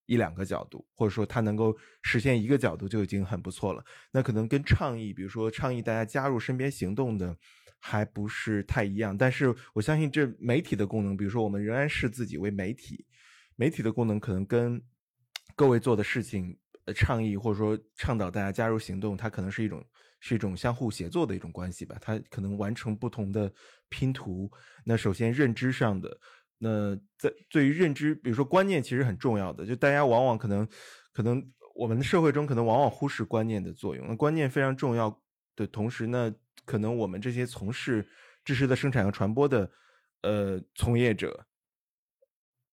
[0.05, 3.83] 一两个角度，或者说它能够实现一个角度就已经很不错了。
[4.11, 7.35] 那可能跟倡议，比如说倡议大家加入身边行动的，
[7.79, 9.17] 还不是太一样。
[9.17, 13.07] 但是我相信这媒体的功能，比如说我们仍然视自己为媒体，
[13.55, 14.79] 媒体的功能可能跟
[15.55, 16.55] 各位做的事情，
[16.93, 19.83] 倡议或者说倡导大家加入行动，它可能是一种。
[20.19, 23.53] 是一种相互协作的一种关系吧，它可能完成不同的
[23.87, 24.51] 拼图。
[24.83, 26.19] 那首先认知上的，
[26.57, 30.67] 那在对于认知，比如说观念其实很重要的，就大家往往可能
[31.13, 31.39] 可能
[31.75, 34.07] 我们的社会中可能往往忽视观念的作用。
[34.07, 35.21] 那观念非常重要
[35.55, 36.33] 的同时呢，
[36.65, 38.03] 可能我们这些从事
[38.43, 39.71] 知识的生产和传播的
[40.23, 41.45] 呃从业者，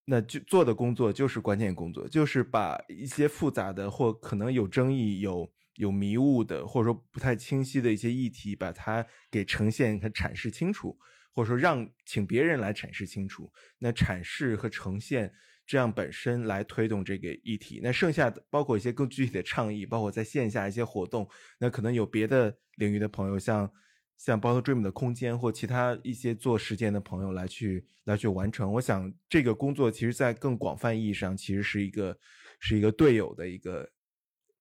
[0.04, 5.50] 那就做的工作就是关键工作，就是把一些复杂的或可能有争议有。
[5.78, 10.96] 有迷雾的，或者说不太清晰的一些议题，把它给呈现和阐释清楚，
[11.32, 13.52] 或者说让请别人来阐释清楚。
[13.80, 15.34] 那阐释和呈现
[15.66, 17.80] 这样本身来推动这个议题。
[17.82, 21.28] 那剩下的包括一些更具体的倡议，包括在线下一些活动。
[21.58, 23.68] 那可能有别的领域的朋友，像
[24.16, 28.72] 像 Bottle Dream 的空间或其他一些做实践的朋友来去来去完成。
[28.72, 32.18] 我想这个工作其实，在更广泛意义上，其实是一个
[32.60, 33.88] 是一个队友的一个。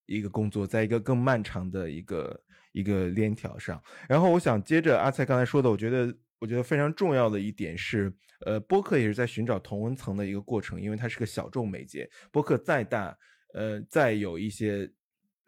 [0.06, 2.44] 一个工作，在一个更漫长的一个
[2.74, 3.82] 一个链条上。
[4.10, 8.14] 然后，我想接着阿蔡刚才说的，我觉得，我觉得非常重要的一点是，
[8.46, 12.08] 呃，播客也是在寻找同温层的一个过程，因为它是个小众媒介。
[12.34, 13.18] 播客再大，
[13.54, 14.92] 呃，再有一些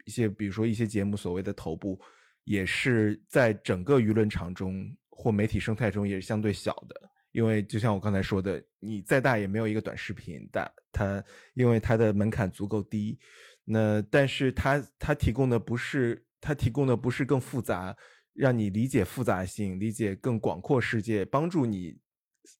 [0.06, 2.00] 一些，比如说一些节目所谓的头部，
[2.46, 6.98] 也是在整个舆论场中或媒体生态中也是相对小的。
[7.32, 11.22] 因为就像我刚才说的，你再大也没有一个短视频大，它
[11.52, 13.18] 因为它的门槛足够低。
[13.64, 17.94] 那但是它它提供的不是它提供的不是更复杂。
[18.38, 21.98] 让你理解复杂性，理解更广阔世界，帮助你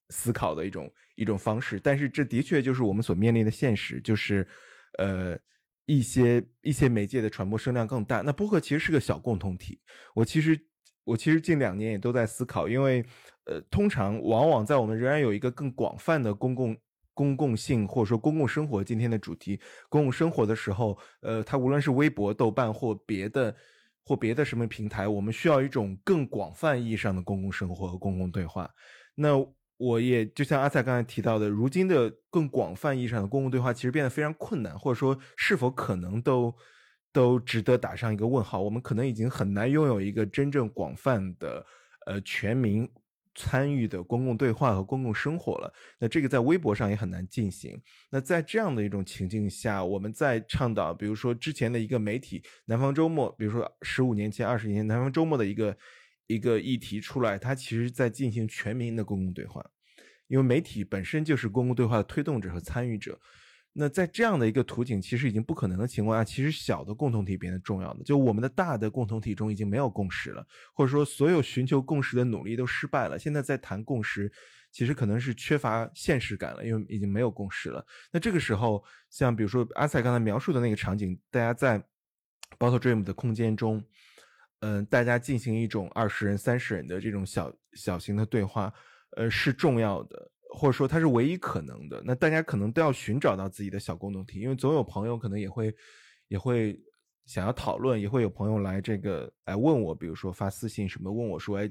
[0.09, 1.79] 思考的一种一种方式。
[1.79, 4.47] 但是这的确就是我们所面临的现实，就是
[4.97, 5.37] 呃
[5.87, 8.21] 一些一些媒介的传播声量更大。
[8.21, 9.81] 那播客其实是个小共同体。
[10.13, 10.59] 我其实
[11.03, 13.03] 我其实近两年也都在思考，因为
[13.45, 16.77] 呃通常往往在我们仍然有一个更广泛的公共
[17.15, 19.59] 公共性或者说公共生活今天的主题
[19.89, 23.55] 公共生活的时候，呃它无论是微博、豆瓣或别的。
[24.09, 28.73] 或别的什么平台，我们需要一种更广泛意义上的公共生活和公共对话。
[29.15, 29.37] 那
[29.77, 36.53] 我也就像阿塞刚才提到的，如今的更广泛意义上的公共对话其实变得非常困难，或者说是否可能都
[37.13, 38.61] 都值得打上一个问号。
[38.61, 41.65] 我们可能已经很难拥有一个真正广泛的
[42.05, 42.89] 呃全民。
[43.39, 47.79] 参与的公共对话和公共生活了，那这个在微博上也很难进行。
[48.09, 55.77] 那在这样的一种情境下，我们在倡导，比如说之前的一个媒体《南方周末》，比如说十五年前、二十年前《南方周末》的一个
[56.27, 59.65] 一个议题出来，它其实在进行全民的公共对话，
[60.27, 63.19] 因为媒体本身就是公共对话的推动者和参与者。
[63.79, 73.19] 那在这样的一个图景其实已经不可能的情况下，其实小的共同体变得重要的，就我们的大的共同体中已经没有共识了，或者说所有寻求共识的努力都失败了。
[73.19, 74.31] 现在在谈共识，
[74.71, 77.85] 其实可能是缺乏现实感了，因为已经没有共识了。
[78.11, 81.79] 那这个时候，像比如说阿塞刚才描述的那个场景，大家在
[82.57, 83.83] Bottle Dream 的空间中，
[84.59, 88.73] 嗯，大家进行一种二十人、三十人的这种小小型的对话，
[89.15, 90.31] 呃，是重要的。
[90.49, 95.75] 或者说它是唯一可能的，那大家可能都要寻找到自己的小共同体，因为总有朋友可能也会
[96.29, 96.79] 也会
[97.25, 101.69] 想要讨论，也会有朋友来这个来问我，比如说发私信什么问我说，哎，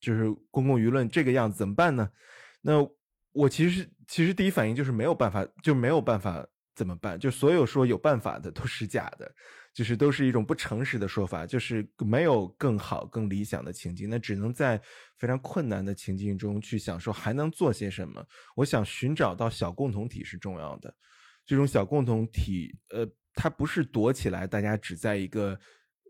[0.00, 2.10] 就是公共舆论这个样子怎么办呢？
[2.60, 2.84] 那
[3.30, 7.16] 我其实其实第一反应就是没有办法，就没有办法怎么办？
[7.18, 9.32] 就所有说有办法的都是假的。
[9.78, 14.76] 就是都是一种不诚实的说法，就是没有更好、更理想的情境，那只能在
[15.18, 18.26] 非常困难的情境中去享受还能做些什么。
[18.56, 20.92] 我想寻找到小共同体是重要的，
[21.46, 25.56] 这种小共同体，呃，它不是躲起来，大家只在一个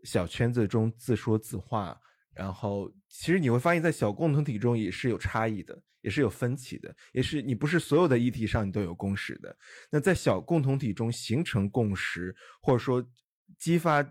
[0.03, 1.95] 小圈子中自说自话。
[2.33, 9.55] 然后，其实你会发现在小共同体中也是有差异的，也是有分歧的，也是你不是所有的议题上你都有共识的。
[9.91, 13.07] 那在小共同体中形成共识，或者说。
[13.57, 14.05] 激发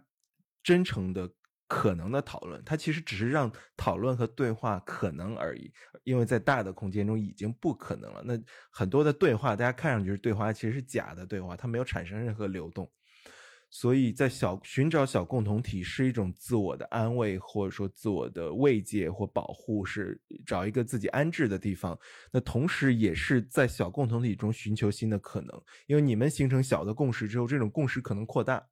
[0.63, 1.31] 真诚的
[1.67, 5.71] 可能的讨论，它其实只是让讨论和对话可能而已，
[6.05, 8.23] 因为在大的空间中已经不可能了。
[8.25, 8.39] 那
[8.71, 12.91] 很多的对话，大家看上去是对话，其实是假的对话，它没有产生任何流动。
[13.71, 21.99] 所以在小寻找小共同体是一种自我的安慰，或者说自我的慰藉或保护，是找一个自己安置的地方。
[22.33, 28.67] 那同时也是在小共同体中寻求新的可能，因为你们形成小的共识之后，这种共识可能扩大。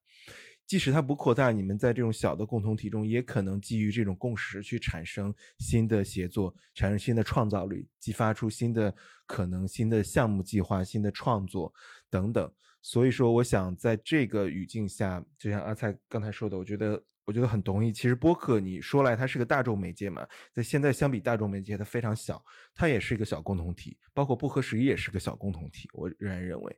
[0.66, 8.92] 即使它不扩大，你们在这种小的共同体中，也可能基于这种共识去产生新的协作，产生新的创造力，激发出新的
[9.26, 11.72] 可能、新的项目计划、新的创作
[12.10, 12.52] 等等。
[12.82, 17.92] 所以说，我想在这个语境下，就像阿蔡刚才说的，我觉得我觉得很同意。
[17.92, 22.44] 其实播客你说来它是个大众媒介嘛，在现在相比大众媒介它非常小，
[22.74, 25.88] 它也是一个小共同体，包括不合时宜也是个小共同体。
[25.92, 26.76] 我仍然认为。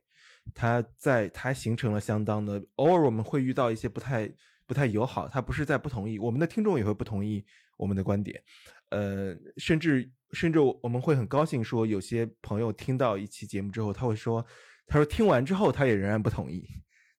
[0.53, 4.29] 它在它形成了相当的，偶尔我们会遇到一些不太
[4.65, 7.45] 不太友好，它不是在不同意，我们的听众也会不同意
[7.77, 8.41] 我们的观点，
[8.89, 14.45] 呃，甚至甚至我们会很高兴说，有些朋友听到一期节目之后，他会说，
[14.85, 16.67] 他说听完之后他也仍然不同意，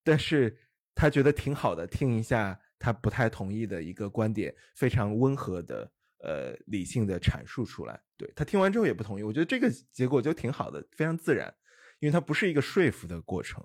[0.05, 0.57] 但是
[0.95, 5.91] 他觉得挺好的，听一下他不太同意的一个观点，非常温和的
[6.23, 11.53] 呃理性的阐述出来，对他听完之后也不同意，我觉得这个结果就挺好的，非常自然。
[12.01, 13.65] 因为它不是一个说服的过程，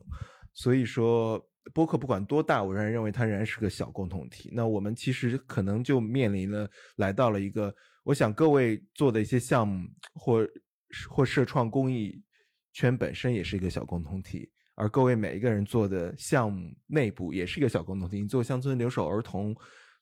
[0.54, 1.44] 所以说
[1.74, 4.52] 播客不管多大，我仍然认为它仍然是个小共同体。
[4.54, 10.48] 那我们其实可能就面临了来到了一个，我想各位做的一些项目或
[11.10, 12.22] 或社创公益
[12.74, 18.22] 圈本身也是一个小共同体，而各位每一个人做的项目内部也是一个小共同体。
[18.22, 19.56] 你做乡村留守儿童。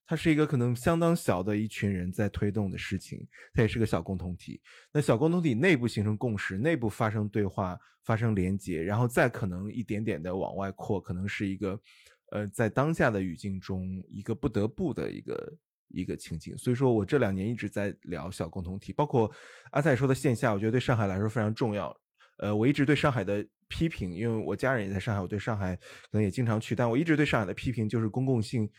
[0.05, 4.61] 它是一个可能相当小的一群人在推动的事情，它也是个小共同体。
[4.91, 11.79] 那小共同体内部形成共识，内部发生对话、发生连接，然后再可能一点点的往外扩，可能是一个，
[12.31, 15.53] 呃，在当下的语境中一个不得不的一个
[15.87, 16.57] 一个情景。
[16.57, 19.31] 所以说我这两年一直在聊小共同体，包括
[19.71, 21.95] 阿蔡说的线下，我觉得对上海来说非常重要。
[22.39, 28.69] 呃，我一直对上海的批评，因为我家人也在上海，我对上海可能也经常去，但我一直对上海的批评就是公共性，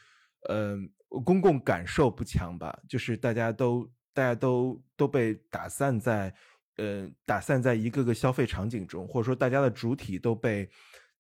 [0.49, 0.77] 呃，
[1.25, 6.35] 公共感受不强吧，就是大家都大家都都被打散在，
[6.77, 10.69] 呃，打散在一个个消费场景中，或者说大家的主体都被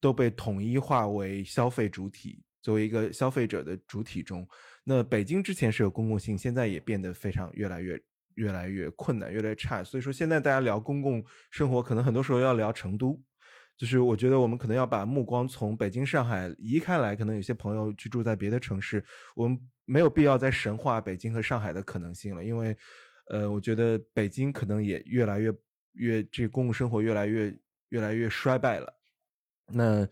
[0.00, 4.46] 都被统一化为消费主体，作为一个消费者的主体中。
[4.84, 8.00] 那北京之前是有公共性，现在也变得非常越来越。
[8.36, 9.84] 越来越困难，越来越差。
[9.84, 13.16] 所以说，现在大家聊公共生活，可能很多时候要聊成都。
[13.76, 17.16] 就是我觉得我们可能要把目光从北京、上海移开来。
[17.16, 22.44] 可能有些朋友居住在别的城市，我们没有必要再神话北京和上海的可能性了。
[22.44, 22.76] 因为，
[23.30, 25.52] 呃，我觉得北京可能也越来越
[25.94, 27.56] 越这公共生活越来越
[27.88, 28.92] 越来越衰败了。
[29.66, 30.06] 那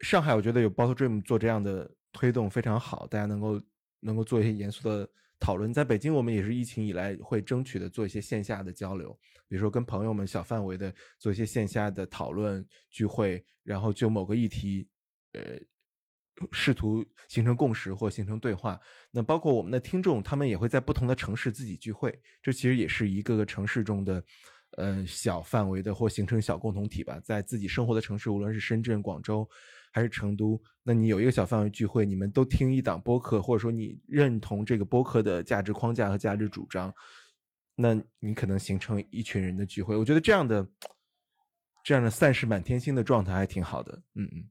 [0.00, 3.60] 上海，我觉得有 Bottle Dream 做这样的推动非常好，大家能够
[4.00, 5.08] 能够做一些严肃的。
[5.38, 9.12] 讨论在北京，我们也是疫情以来会争取的做一些线下的交流，
[9.48, 14.88] 比如说跟朋友们小范围的做一些线下的讨论聚会，然后就某个议题，
[15.32, 15.58] 呃，
[16.52, 18.80] 试图形成共识或形成对话。
[19.10, 24.22] 那包括我们的听众，他们也会在不同的城市自己聚会，这其实也是一个个城市中的。
[24.72, 29.48] 呃，小范围的或形成小共同体吧，在自己生活的城市，无论是深圳、广州
[29.96, 36.92] 还是成都，那你有一个小范围聚会，你们都听一档播客，或者说你认同这个播客的价值框架和价值主张，
[37.74, 39.96] 那你可能形成一群人的聚会。
[39.96, 40.68] 我觉得这样的
[41.82, 44.02] 这样的散是满天星的状态还挺好的。
[44.16, 44.44] 嗯嗯。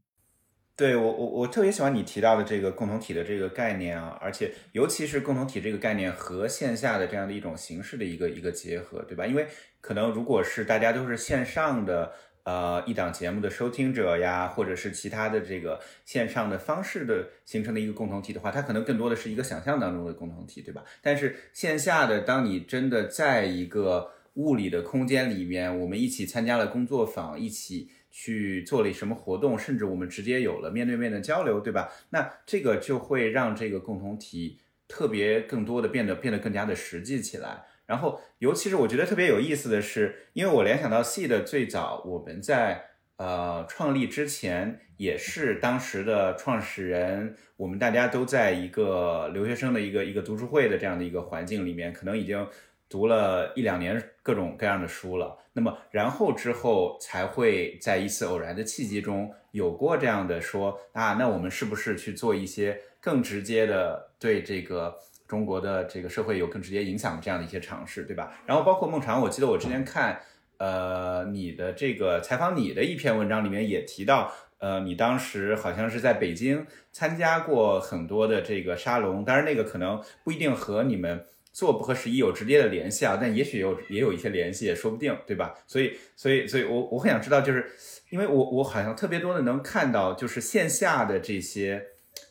[0.75, 9.27] 对我我我特别喜欢你提到的这个共同体的这个概念啊，而且尤其是共同体这个概念和线下的这样的一种形式的一个一个结合，对吧？
[9.27, 9.47] 因为
[9.79, 12.11] 可能如果是大家都是线上的
[12.45, 20.83] 呃一档节目的收听者呀，或者是其他的这个线上的方式的形成的一个共同体的话，它可能更多的是一个想象当中的共同体，对吧？
[21.01, 27.91] 但是线下的，当你真的在一个物理的空间里面，我们一起参加了工作坊，一起。
[28.17, 31.91] 去做了什么活动，甚至我们直接有了面对面的交流，对吧？
[32.11, 34.57] 那这个就会让这个共同体
[34.87, 37.65] 特别更多的变得变得更加的实际起来。
[37.85, 42.85] 然后，尤其是我觉得特别有意思的是，因为我联想到 C 的最早我们在
[43.17, 52.47] 呃创立之前，也是当时的创始人，我们大家都在一个留学生的一个一个读书会的这样的一个环境里面，可能已经。
[52.87, 64.95] 读了一两年各种各样的书了，那么然后之后才会在一次偶然的契机中有过这样的说啊，那我们是不是去做一些更直接的对这个
[65.27, 68.31] 中国的这个社会有更直接影响的这样的一些尝试，对吧？
[68.45, 70.19] 然后包括孟尝，我记得我之前看
[70.57, 81.25] 呃你的这个采访你的一篇文章里面也提到，呃，你当时好像是在北京参加过很多的这个沙龙，当然那个可能不一定和你们。
[81.55, 85.55] 做不合时宜有直接的联系啊，但也许有也有一些联系，也说不定，对吧？
[85.65, 87.65] 所以，所以，所以我我很想知道，就是
[88.09, 91.81] 因为我我好像特别多的能看到，就是线下的这些，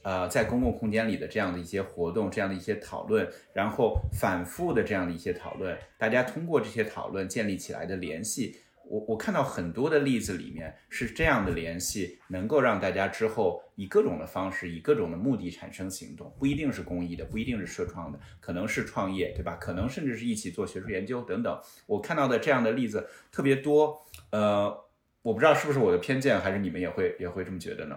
[0.02, 8.60] 呃，在公共空间里的这样的一些活动，这样的一些讨论，然后反复的这样的一些讨论，大家通过这些讨论建立起来的联系。
[8.86, 19.56] 我我看到很多的例子里面是这样的联系，能够让大家之后以各种的方式，以各种的目的产生行动，不一定是公益的，不一定是社创的，可能是创业，对吧？
[19.56, 21.58] 可能甚至是一起做学术研究等等。
[21.86, 23.98] 我看到的这样的例子特别多，
[24.30, 24.66] 呃，
[25.22, 27.96] 我不知道是不是我的偏见，还是你们也会也会这么觉得呢？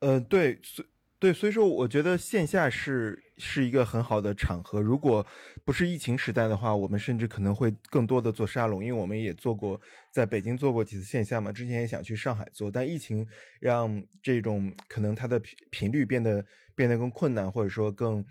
[0.00, 0.84] 呃，对，所
[1.18, 4.82] 对，所以说我觉得线下是是一个很好的场合。
[4.82, 5.26] 如果
[5.64, 9.80] 不是疫情时代的话，我们甚至可能会更多的做沙龙，因为我们也做过
[10.12, 11.50] 在北京做过几次线下嘛。
[11.50, 13.26] 之前也想去上海做，但疫情
[13.58, 16.44] 让这种可能它的频频率变得
[16.74, 18.22] 变得更困难，或者说更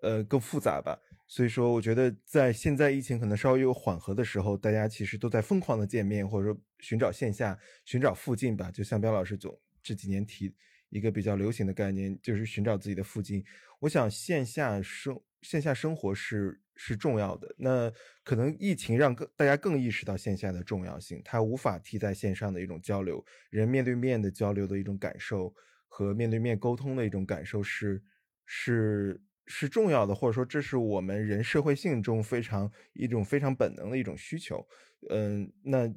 [0.00, 0.98] 呃更复杂吧。
[1.28, 8.70] 所以说，我觉得在现在疫情可能稍微有缓和的时候，大家其实都在疯狂的见面，或者说寻找线下、寻找附近吧。
[8.70, 10.50] 就像彪老师总这几年提。
[10.92, 13.42] 一个比较流行的概念就是寻找自己的附近。
[13.80, 17.54] 我想线下生线下生活是是重要的。
[17.56, 17.90] 那
[18.22, 25.54] 可能疫情让更大家更意识到线下的重要性，它无法替代线上的一种交流，人面对面的交流的一种感受
[25.88, 28.02] 和面对面沟通的一种感受是
[28.44, 34.68] 是是重要的，或者说这是我们人社会性中非常一种非常本能的一种需求。
[35.08, 35.90] 嗯，那。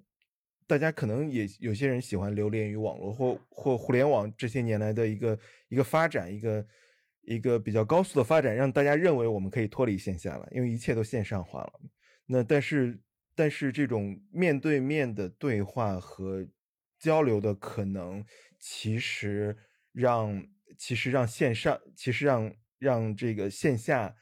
[0.67, 5.39] 大家可能也有些人喜欢流连于网络或或互联网这些年来的一个
[5.69, 6.65] 一个发展，一个
[7.21, 11.73] 一个比较高速的发展，让大家认为我们可以脱离线下了，因为一切都线上化了。
[12.25, 12.99] 那但是
[13.35, 16.47] 但是这种面对面的对话和
[16.97, 18.25] 交流的可能，
[18.59, 19.55] 其实
[19.91, 20.47] 让
[20.77, 24.15] 其实让线上其实让让这个线下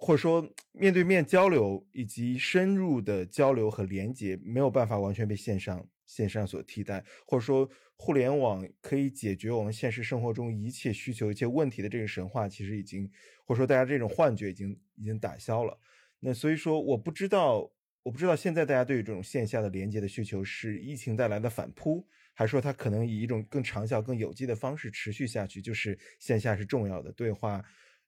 [0.00, 13.08] 或者说面对面交流以及深入的交流和连接没有办法完全被线上线上所替代，或者说互联网可以解决我们现实生活中一切需求、一切问题的这个神话，其实已经
[13.44, 15.78] 或者说大家这种幻觉已经已经打消了。
[16.20, 17.70] 那所以说，我不知道。
[18.02, 22.02] 我不知道现在大家对于这种线下的连接的需求是疫情带来的反扑，
[22.32, 25.60] 还是说它可能以一种更长效、更有机的方式持续下去？
[25.60, 27.62] 就是线下是重要的，对话，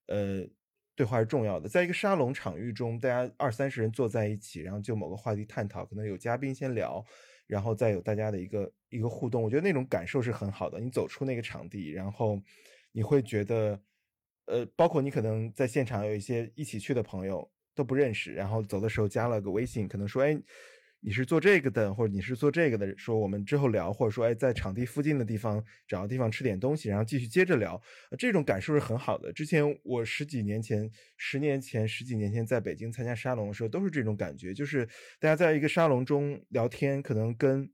[0.06, 0.48] 呃，
[0.94, 1.69] 对话是重要的。
[1.69, 7.05] 在一个沙龙场域中，大家二三十人坐在一起，然后就某个话题探讨，可能有嘉宾先聊，
[7.47, 9.43] 然后再有大家的一个一个互动。
[9.43, 10.81] 我觉得那种感受是很好的。
[10.81, 12.40] 你走出那个场地，然后
[12.93, 13.81] 你会觉得，
[14.47, 17.51] 呃，包括你可能在现场有一些一起去的朋友。
[17.74, 20.39] 都不认识，然后走的时候加了个微信，可能说，哎，
[21.05, 27.81] 你是做这个的，或者你是做这个的，说我们之后聊，或者说，哎，在场地附近的地方找个地方吃点东西，然后继续接着聊，
[28.16, 29.33] 这种感受是很好的。
[29.33, 34.87] 之前我十几年前、十年前、十几年前在北京参加沙龙的时候，都是这种感觉，就是
[35.19, 37.69] 大家在一个沙龙中聊天，可能跟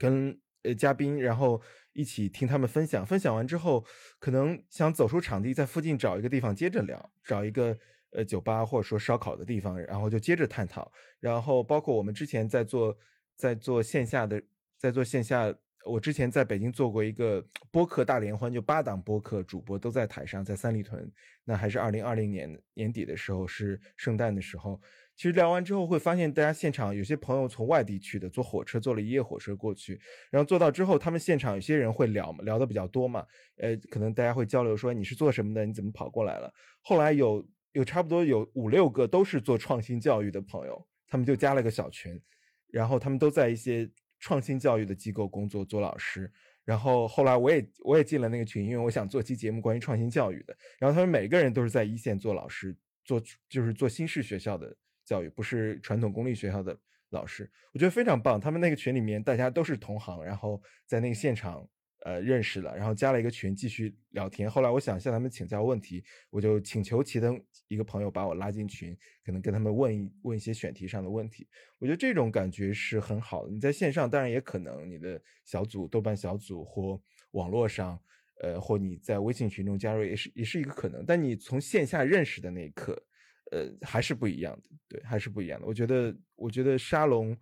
[0.00, 1.60] 跟呃嘉宾，然后
[1.92, 3.84] 一起听他们分享，分享完之后，
[4.18, 7.78] 可能想走出场地，在附近找一个地方接着聊，找一个。
[8.14, 10.90] 呃，酒吧或者说烧烤的地方，然后就接着探讨。
[11.20, 12.96] 然后包括我们之前在做，
[13.36, 14.40] 在做线下的，
[14.78, 15.54] 在做线下。
[15.86, 21.12] 我之前在北京做过一个播客大联欢，就八档播客主播都在台上，在三里屯。
[21.44, 24.80] 那还是二零二零年年底的时候，是圣诞的时候。
[25.14, 30.00] 其实聊完之后会发现，大家现场有些朋友从外地去的，坐火车坐了一夜火车过去，
[30.30, 33.26] 然后坐到之后，他们现场有些人会聊，聊的比较多嘛。
[33.58, 36.50] 呃，可能大家会交流说你是做什么的，你怎么跑过来了？
[36.80, 37.46] 后来有。
[37.74, 42.20] 有差不多有五六个都是做创新教育的朋友，他们就加了个小群，
[42.68, 46.32] 然后他们都在一些创新教育的机构工作做老师。
[46.64, 50.56] 然后后来我也我也进了那个群，因为我想做期节目关于创新教育的。
[50.78, 52.74] 然后他们每个人都是在一线做老师，
[53.04, 54.74] 做就是做新式学校的
[55.04, 56.78] 教育，不是传统公立学校的
[57.10, 57.50] 老师。
[57.72, 58.40] 我觉得非常棒。
[58.40, 61.68] 他们那个群里面大家都是同行，然后在那个现场。
[62.04, 64.48] 呃，认识了，然后加了一个群，继续聊天。
[64.48, 68.94] 后来我想向他们请教问题，我就请求其中一个朋友把我拉进群，
[69.24, 71.48] 可能跟他们问一问一些选题上的问题。
[71.78, 73.50] 我觉得这种感觉是很好的。
[73.50, 77.00] 你在线上当然也可能你的小组、豆瓣小组或
[77.30, 77.98] 网络上，
[78.42, 81.06] 呃，或你在微信群中加入也是也是一个可能。
[81.06, 83.02] 但你从线下认识的那一刻，
[83.50, 85.66] 呃，还是不一样的，对，还是不一样的。
[85.66, 87.34] 我觉得，我觉得沙龙。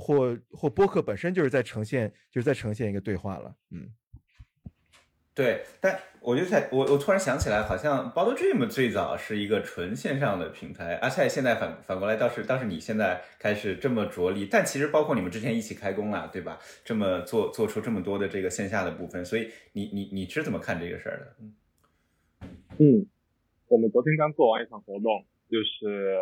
[0.00, 3.90] 或或播客本身就是在呈现，就是在呈现一个对话了，嗯，
[5.34, 5.62] 对。
[5.80, 16.58] 但我就在，我我突然想起来，好像 Bottle Dream 最早是一个纯线上的平台，而且现在反反过来倒是倒是你现在开始这么着力，但其实包括你们之前一起开工了，对吧？
[16.84, 22.46] 这么做做出这么多的这个线下的部分，所以你你你是怎么看这个事儿的？
[22.78, 23.06] 嗯，
[23.68, 26.18] 我们昨天刚做完一场活动，就是。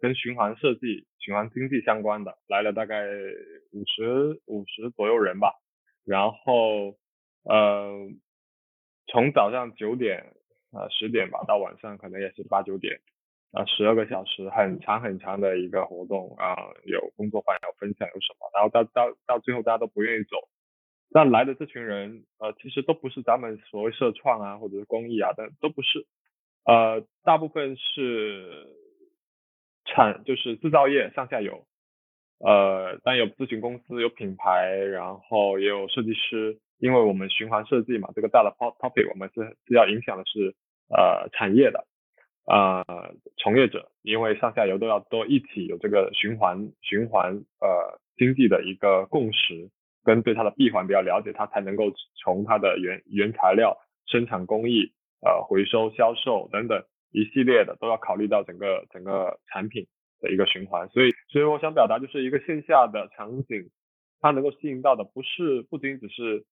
[0.00, 3.06] 跟循环设计、循环经济相关的来了大概
[3.72, 5.54] 五十五十左右人吧，
[6.04, 6.96] 然后
[7.44, 8.10] 呃
[9.06, 10.34] 从早上九点
[10.72, 13.00] 啊十点吧到晚上可能也是八九点
[13.52, 16.54] 啊十二个小时很长很长的一个活动啊
[16.84, 20.36] 有工作坊有分享有什么，然后到到到最后大家都不愿意走，
[21.12, 26.06] 但来的这群人呃其实都不是咱们所谓社创啊或者是公益啊的都不是，
[26.66, 28.83] 呃大部分是。
[29.84, 31.66] 产就是制造业上下游，
[32.38, 40.54] 呃，但有咨询公司，有品牌，然后也有设计师，因为我们循环设计嘛，这个大的 topic 我们是是要影响的是
[40.88, 41.86] 呃产业的，
[42.46, 42.84] 呃
[43.36, 49.70] 从业者，因为上下游都要都一起有这个循环循环呃经济的一个共识，
[50.02, 56.84] 跟对它的闭环比较了解，它才能够从它的原原材料生产工艺呃回收销售等等。
[57.14, 59.86] 一系列的都要考虑到整个整个产品
[60.20, 63.70] 的一个循环，所以所以我想表达就是一个线下的场景，
[64.20, 66.44] 它能够吸引到的不是不仅只是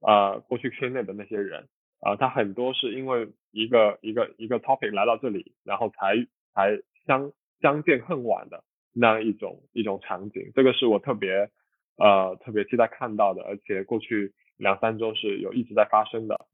[0.00, 1.68] 啊过去圈内的那些人
[2.00, 6.16] 啊，它很多是因为一个一个一个 topic 来到这里，然后才
[6.52, 7.30] 才相
[7.60, 11.48] 相见恨晚的那样一种一种场景，这个是我特别
[11.96, 16.48] 呃特别期待看到的，而且过去两三周是有一直在发生的。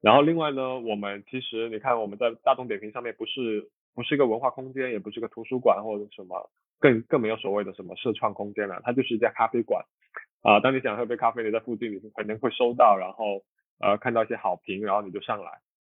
[0.00, 9.84] 然后另外呢，我们其实你看我们在大众点评上面不是不是一个文化空间，也不是个图书馆或者什么，更更没有所谓的什么社创空间了，它就是一家咖啡馆。
[10.42, 13.42] 啊，当你想喝杯咖啡，你在附近你肯定会收到，然后
[13.80, 15.50] 呃看到一些好评，然后你就上来，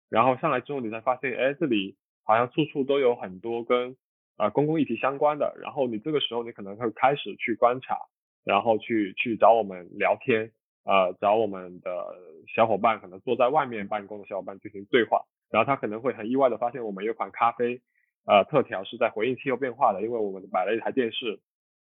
[0.07, 3.97] 然后上来之后你才发现，哎，这里好像处处都有很多跟
[4.37, 7.97] 啊公共议题相关的，然后你这个时候你可能会开始去观察，
[8.43, 10.51] 然后去去找我们聊天。
[10.85, 12.15] 呃，找我们的
[12.55, 17.81] 小伙伴，可能坐在外面办公的小伙伴进行对话，然后他可能会很意外的发现我们有款咖啡，
[18.25, 21.39] 呃，特调是在回应气候变化的，因为我们买了一台电视，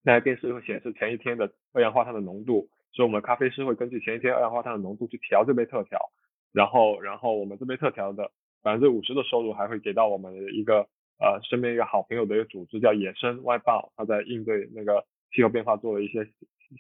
[0.05, 5.99] 那台电视会显示前一天的二氧化碳的浓度，所以我们咖啡师会根据前一天二氧化碳的浓度去调这杯特调，
[6.53, 8.31] 然后然后我们这杯特调的
[8.63, 10.87] 百分之五十的收入还会给到我们一个
[11.19, 16.29] 呃身边一个好朋友的一个组织叫野生外报，他在应对那个气候变化做了一些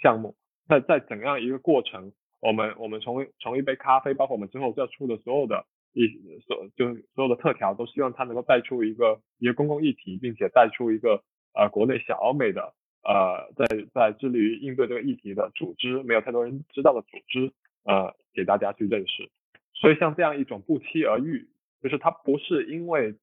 [0.00, 0.36] 项目，
[0.68, 5.64] 在在怎样一个过程，我们我们从从一杯咖啡，包括我们之后要出的所有的。
[5.98, 6.06] 一
[6.46, 11.22] 所就所有的特调都希望它能够带出一个一个公共议题，并且带出一个
[11.54, 13.64] 呃国内小而美的呃在
[13.94, 17.50] 在致力于应对这个议题的组织，没有太多人知道的组织
[17.86, 19.30] 呃给大家去认识。
[19.72, 21.48] 所以像这样一种不期而遇，
[21.82, 23.14] 就是他不是因为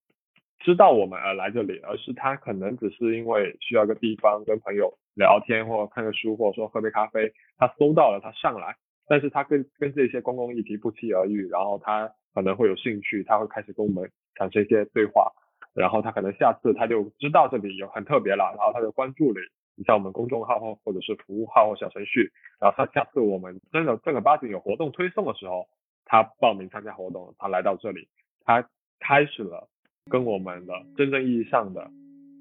[0.58, 8.76] 知道我们而来这里，而是他可能只是因为需要个地方跟朋友聊天或看个书或者说喝杯咖啡，他搜到了他上来，
[9.08, 12.12] 但是他跟跟这些公共议题不期而遇，然后他。
[12.36, 15.32] 可能会有兴趣，他会开始跟我们产生一些对话，
[15.76, 19.42] 然后他可能下次他就知道这里有很特别了，然后他就关注了，
[19.76, 25.68] 你像我们公众号或或者是服务号或小程序，然后他下次我们真的正儿八经有活动推送的时候，
[26.06, 28.08] 他报名参加活动，他来到这里，
[28.44, 28.68] 他
[29.00, 29.70] 开始了
[30.10, 31.92] 跟我们的真正意义上的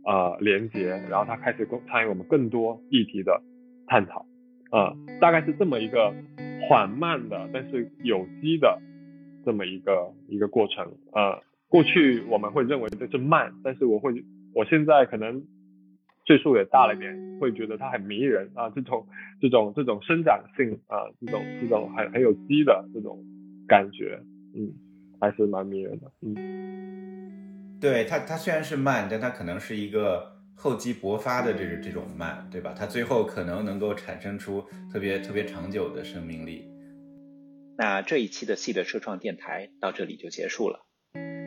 [0.04, 3.42] 呃连接，然后他开始参与我们更多议题的
[3.86, 4.24] 探讨，
[4.70, 6.14] 呃，大概是这么一个
[6.68, 8.80] 缓慢的，但是有机的。
[9.44, 14.12] 这么一个一个过程，呃，过去我们会认为这是慢，但是我会，
[14.54, 15.42] 我现在可能
[16.24, 19.04] 岁数也大了点，会觉得它很迷人啊，这种
[19.40, 23.18] 这种这种生长性啊，这种这种很很有机的这种
[23.66, 24.20] 感觉，
[24.54, 24.72] 嗯，
[25.20, 26.36] 还是蛮迷人的，嗯，
[27.82, 32.72] 对它它虽然是慢，但它可能是一个厚积薄发的这这种慢，对吧？
[32.78, 36.64] 它最后可能能够产生出特别特别长久的生命力。
[37.76, 40.86] 那这一期的 C 的社创电台到这里就结束了。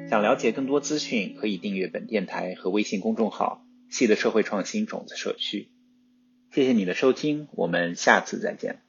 [0.09, 5.71] 想了解更多资讯，可以订阅本电台和微信公众号 “C 的社会创新种子社区”。
[6.51, 8.84] 谢谢你的收听，我们下次再见。